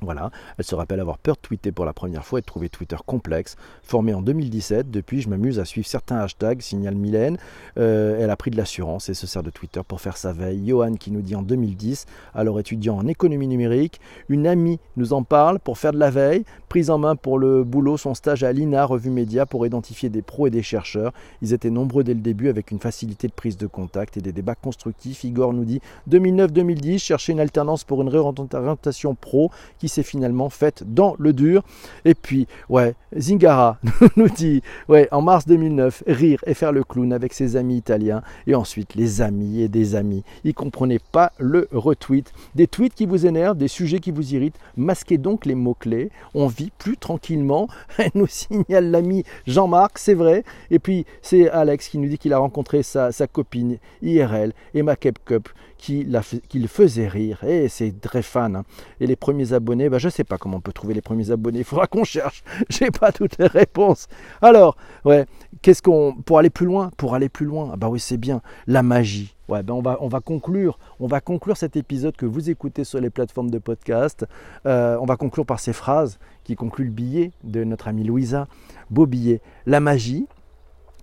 Voilà, 0.02 0.30
elle 0.60 0.64
se 0.64 0.76
rappelle 0.76 1.00
avoir 1.00 1.18
peur 1.18 1.36
de 1.36 1.42
tweeter 1.42 1.72
pour 1.72 1.84
la 1.84 1.92
première 1.92 2.24
fois 2.24 2.38
et 2.38 2.42
de 2.44 2.46
trouver 2.46 2.70
Twitter 2.70 2.98
complexe. 3.04 3.56
Formée 3.82 4.14
en 4.14 4.22
2017, 4.22 4.92
depuis 4.92 5.22
je 5.22 5.30
m'amuse 5.30 5.58
à 5.58 5.66
suivre 5.66 5.88
certains 5.88 6.18
hashtags, 6.18 6.62
signale 6.62 6.94
Mylène. 6.94 7.38
Euh, 7.80 8.20
elle 8.22 8.30
a 8.30 8.36
pris 8.36 8.52
de 8.52 8.58
l'assurance 8.58 9.10
et 9.10 9.16
se 9.16 9.26
sert 9.26 9.42
de 9.42 9.50
Twitter 9.50 9.82
pour 9.88 10.00
faire 10.00 10.16
sa 10.16 10.34
veille. 10.34 10.68
Johan 10.68 10.94
qui 10.94 11.10
nous 11.10 11.22
dit 11.22 11.36
en 11.36 11.42
2010, 11.42 12.06
alors 12.36 12.60
étudiant 12.60 12.96
en 12.96 13.08
économie 13.08 13.48
numérique, 13.48 14.00
une 14.30 14.46
amie 14.46 14.80
nous 14.98 15.14
en 15.14 15.24
parle 15.24 15.58
pour 15.58 15.80
faire 15.80 15.94
de 15.94 15.98
la 16.00 16.12
veille, 16.12 16.46
prise 16.70 16.92
en 16.92 17.00
main 17.00 17.16
pour 17.16 17.40
le 17.40 17.64
boulot, 17.64 17.98
son 17.98 18.14
stage 18.14 18.44
à 18.44 18.52
l'INA, 18.52 18.86
revue 18.86 19.10
média, 19.10 19.48
pour 19.48 19.66
identifier 19.66 20.10
des 20.10 20.22
pros 20.22 20.46
et 20.46 20.52
des 20.52 20.62
chercheurs. 20.62 21.12
Ils 21.42 21.54
étaient 21.54 21.72
nombreux 21.72 22.04
dès 22.04 22.14
le 22.14 22.20
début 22.20 22.50
avec 22.50 22.70
une 22.70 22.80
facilité 22.80 23.28
de 23.28 23.34
prise 23.34 23.58
de 23.58 23.66
contact 23.66 24.16
et 24.16 24.22
des 24.22 24.32
débats 24.32 24.54
constructifs. 24.54 25.24
Igor 25.24 25.54
nous 25.54 25.66
dit 25.66 25.82
2009-2010, 26.08 27.00
chercher 27.00 27.32
une 27.32 27.40
alternance 27.40 27.84
pour 27.84 28.04
une 28.04 28.10
réorientation 28.10 29.16
pro 29.16 29.50
qui 29.80 29.87
s'est 29.90 30.04
finalement 30.04 30.50
faite 30.50 30.84
dans 30.86 31.16
le 31.20 31.34
dur. 31.34 31.64
Et 32.06 32.16
puis, 32.16 32.48
ouais, 32.70 32.96
Zingara 33.18 33.80
nous 34.16 34.30
dit, 34.30 34.62
ouais, 34.88 35.08
en 35.12 35.22
mars 35.22 35.46
2009, 35.46 36.04
rire 36.08 36.44
et 36.46 36.54
faire 36.54 36.72
le 36.72 36.84
clown 36.84 37.14
avec 37.14 37.34
ses 37.34 37.56
amis 37.56 37.78
italiens. 37.78 38.22
Et 38.46 38.56
ensuite, 38.56 38.96
les 38.96 39.22
amis 39.22 39.62
et 39.62 39.68
des 39.68 39.96
amis. 39.96 40.24
Il 40.44 40.54
comprenait 40.54 41.00
pas 41.12 41.32
le 41.38 41.68
retweet. 41.72 42.32
Des 42.56 42.68
tweets 42.68 42.96
qui 42.96 43.06
vous 43.06 43.26
énervent, 43.26 43.58
des 43.58 43.68
sujets 43.68 44.00
qui 44.00 44.12
vous 44.12 44.34
irritent. 44.34 44.58
Masquez 44.76 45.18
donc 45.18 45.46
les 45.46 45.56
mots-clés. 45.56 46.12
On 46.34 46.48
vit 46.48 46.72
plus 46.78 46.98
tranquillement. 46.98 47.68
Elle 47.98 48.12
nous 48.16 48.28
signale 48.28 48.92
l'ami 48.92 49.24
Jean-Marc, 49.46 49.98
c'est 49.98 50.14
vrai. 50.14 50.44
Et 50.72 50.80
puis, 50.80 51.06
c'est 51.22 51.50
Alex 51.50 51.90
qui 51.90 51.98
nous 51.98 52.10
dit 52.10 52.18
qu'il 52.18 52.34
a 52.34 52.38
rencontré 52.38 52.84
sa, 52.84 53.12
copine 53.32 53.78
IRL, 54.02 54.54
Emma 54.74 54.96
Kepkup, 54.96 55.50
qui, 55.78 56.04
le 56.04 56.68
faisait 56.68 57.08
rire. 57.08 57.44
Et 57.44 57.68
c'est 57.70 58.00
très 58.02 58.22
fan. 58.22 58.56
Hein. 58.56 58.64
Et 59.00 59.08
les 59.08 59.16
premiers 59.16 59.54
abonnés, 59.54 59.77
bah, 59.90 59.98
je 59.98 60.08
ne 60.08 60.12
sais 60.12 60.24
pas 60.24 60.38
comment 60.38 60.58
on 60.58 60.62
peut 60.62 60.74
trouver 60.74 60.94
les 60.94 61.02
premiers 61.02 61.32
abonnés. 61.32 61.60
Il 61.60 61.66
faudra 61.66 61.88
qu'on 61.88 62.04
cherche. 62.04 62.44
J'ai 62.70 62.92
pas 62.92 63.12
toutes 63.12 63.38
les 63.38 63.48
réponses. 63.48 64.08
Alors, 64.42 64.76
ouais, 65.06 65.26
qu'est-ce 65.62 65.82
qu'on 65.82 66.16
pour 66.26 66.40
aller 66.40 66.50
plus 66.50 66.66
loin 66.66 66.92
Pour 66.98 67.16
aller 67.16 67.30
plus 67.30 67.46
loin, 67.46 67.72
ah 67.74 67.78
bah 67.78 67.90
oui, 67.90 68.00
c'est 68.00 68.18
bien. 68.18 68.42
La 68.66 68.84
magie. 68.84 69.36
Ouais, 69.48 69.64
ben 69.64 69.74
on, 69.74 69.82
va, 69.82 69.98
on 70.02 70.10
va 70.10 70.20
conclure. 70.20 70.78
On 71.00 71.08
va 71.08 71.22
conclure 71.22 71.56
cet 71.56 71.78
épisode 71.78 72.16
que 72.16 72.26
vous 72.26 72.50
écoutez 72.50 72.84
sur 72.84 73.00
les 73.00 73.10
plateformes 73.10 73.50
de 73.50 73.60
podcast. 73.60 74.26
Euh, 74.66 74.98
on 75.00 75.06
va 75.06 75.16
conclure 75.16 75.46
par 75.46 75.60
ces 75.60 75.74
phrases 75.74 76.20
qui 76.44 76.56
concluent 76.56 76.86
le 76.86 76.92
billet 76.92 77.32
de 77.44 77.64
notre 77.64 77.88
amie 77.88 78.04
Louisa. 78.04 78.48
Beau 78.90 79.06
billet. 79.06 79.42
La 79.66 79.80
magie, 79.80 80.28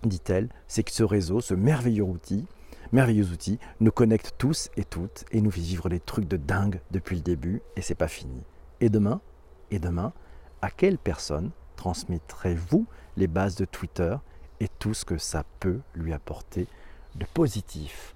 dit-elle, 0.03 0.49
c'est 0.67 0.83
que 0.83 0.91
ce 0.91 1.03
réseau, 1.03 1.41
ce 1.41 1.53
merveilleux 1.53 2.03
outil, 2.03 2.45
merveilleux 2.91 3.31
outil, 3.31 3.59
nous 3.79 3.91
connecte 3.91 4.33
tous 4.37 4.69
et 4.77 4.83
toutes 4.83 5.25
et 5.31 5.41
nous 5.41 5.51
fait 5.51 5.61
vivre 5.61 5.89
des 5.89 5.99
trucs 5.99 6.27
de 6.27 6.37
dingue 6.37 6.79
depuis 6.91 7.15
le 7.15 7.21
début 7.21 7.61
et 7.75 7.81
c'est 7.81 7.95
pas 7.95 8.07
fini. 8.07 8.43
Et 8.81 8.89
demain 8.89 9.21
Et 9.71 9.79
demain 9.79 10.11
À 10.61 10.69
quelle 10.69 10.97
personne 10.97 11.51
transmettrez-vous 11.75 12.85
les 13.17 13.27
bases 13.27 13.55
de 13.55 13.65
Twitter 13.65 14.15
et 14.59 14.67
tout 14.79 14.93
ce 14.93 15.05
que 15.05 15.17
ça 15.17 15.43
peut 15.59 15.79
lui 15.93 16.13
apporter 16.13 16.67
de 17.15 17.25
positif? 17.33 18.15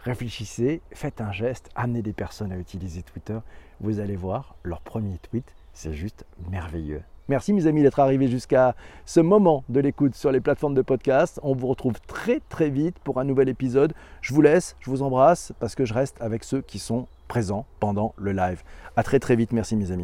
Réfléchissez, 0.00 0.82
faites 0.92 1.22
un 1.22 1.32
geste, 1.32 1.70
amenez 1.74 2.02
des 2.02 2.12
personnes 2.12 2.52
à 2.52 2.58
utiliser 2.58 3.02
Twitter. 3.02 3.38
Vous 3.80 4.00
allez 4.00 4.16
voir, 4.16 4.56
leur 4.62 4.82
premier 4.82 5.16
tweet, 5.18 5.54
c'est 5.72 5.94
juste 5.94 6.26
merveilleux. 6.50 7.02
Merci 7.28 7.54
mes 7.54 7.66
amis 7.66 7.82
d'être 7.82 8.00
arrivés 8.00 8.28
jusqu'à 8.28 8.76
ce 9.06 9.20
moment 9.20 9.64
de 9.70 9.80
l'écoute 9.80 10.14
sur 10.14 10.30
les 10.30 10.40
plateformes 10.40 10.74
de 10.74 10.82
podcast. 10.82 11.40
On 11.42 11.54
vous 11.54 11.68
retrouve 11.68 11.98
très 12.06 12.40
très 12.50 12.68
vite 12.68 12.98
pour 12.98 13.18
un 13.18 13.24
nouvel 13.24 13.48
épisode. 13.48 13.94
Je 14.20 14.34
vous 14.34 14.42
laisse, 14.42 14.76
je 14.80 14.90
vous 14.90 15.00
embrasse 15.00 15.54
parce 15.58 15.74
que 15.74 15.86
je 15.86 15.94
reste 15.94 16.20
avec 16.20 16.44
ceux 16.44 16.60
qui 16.60 16.78
sont 16.78 17.08
présent 17.28 17.66
pendant 17.80 18.14
le 18.16 18.32
live. 18.32 18.62
À 18.96 19.02
très 19.02 19.18
très 19.18 19.36
vite, 19.36 19.52
merci 19.52 19.76
mes 19.76 19.90
amis. 19.90 20.02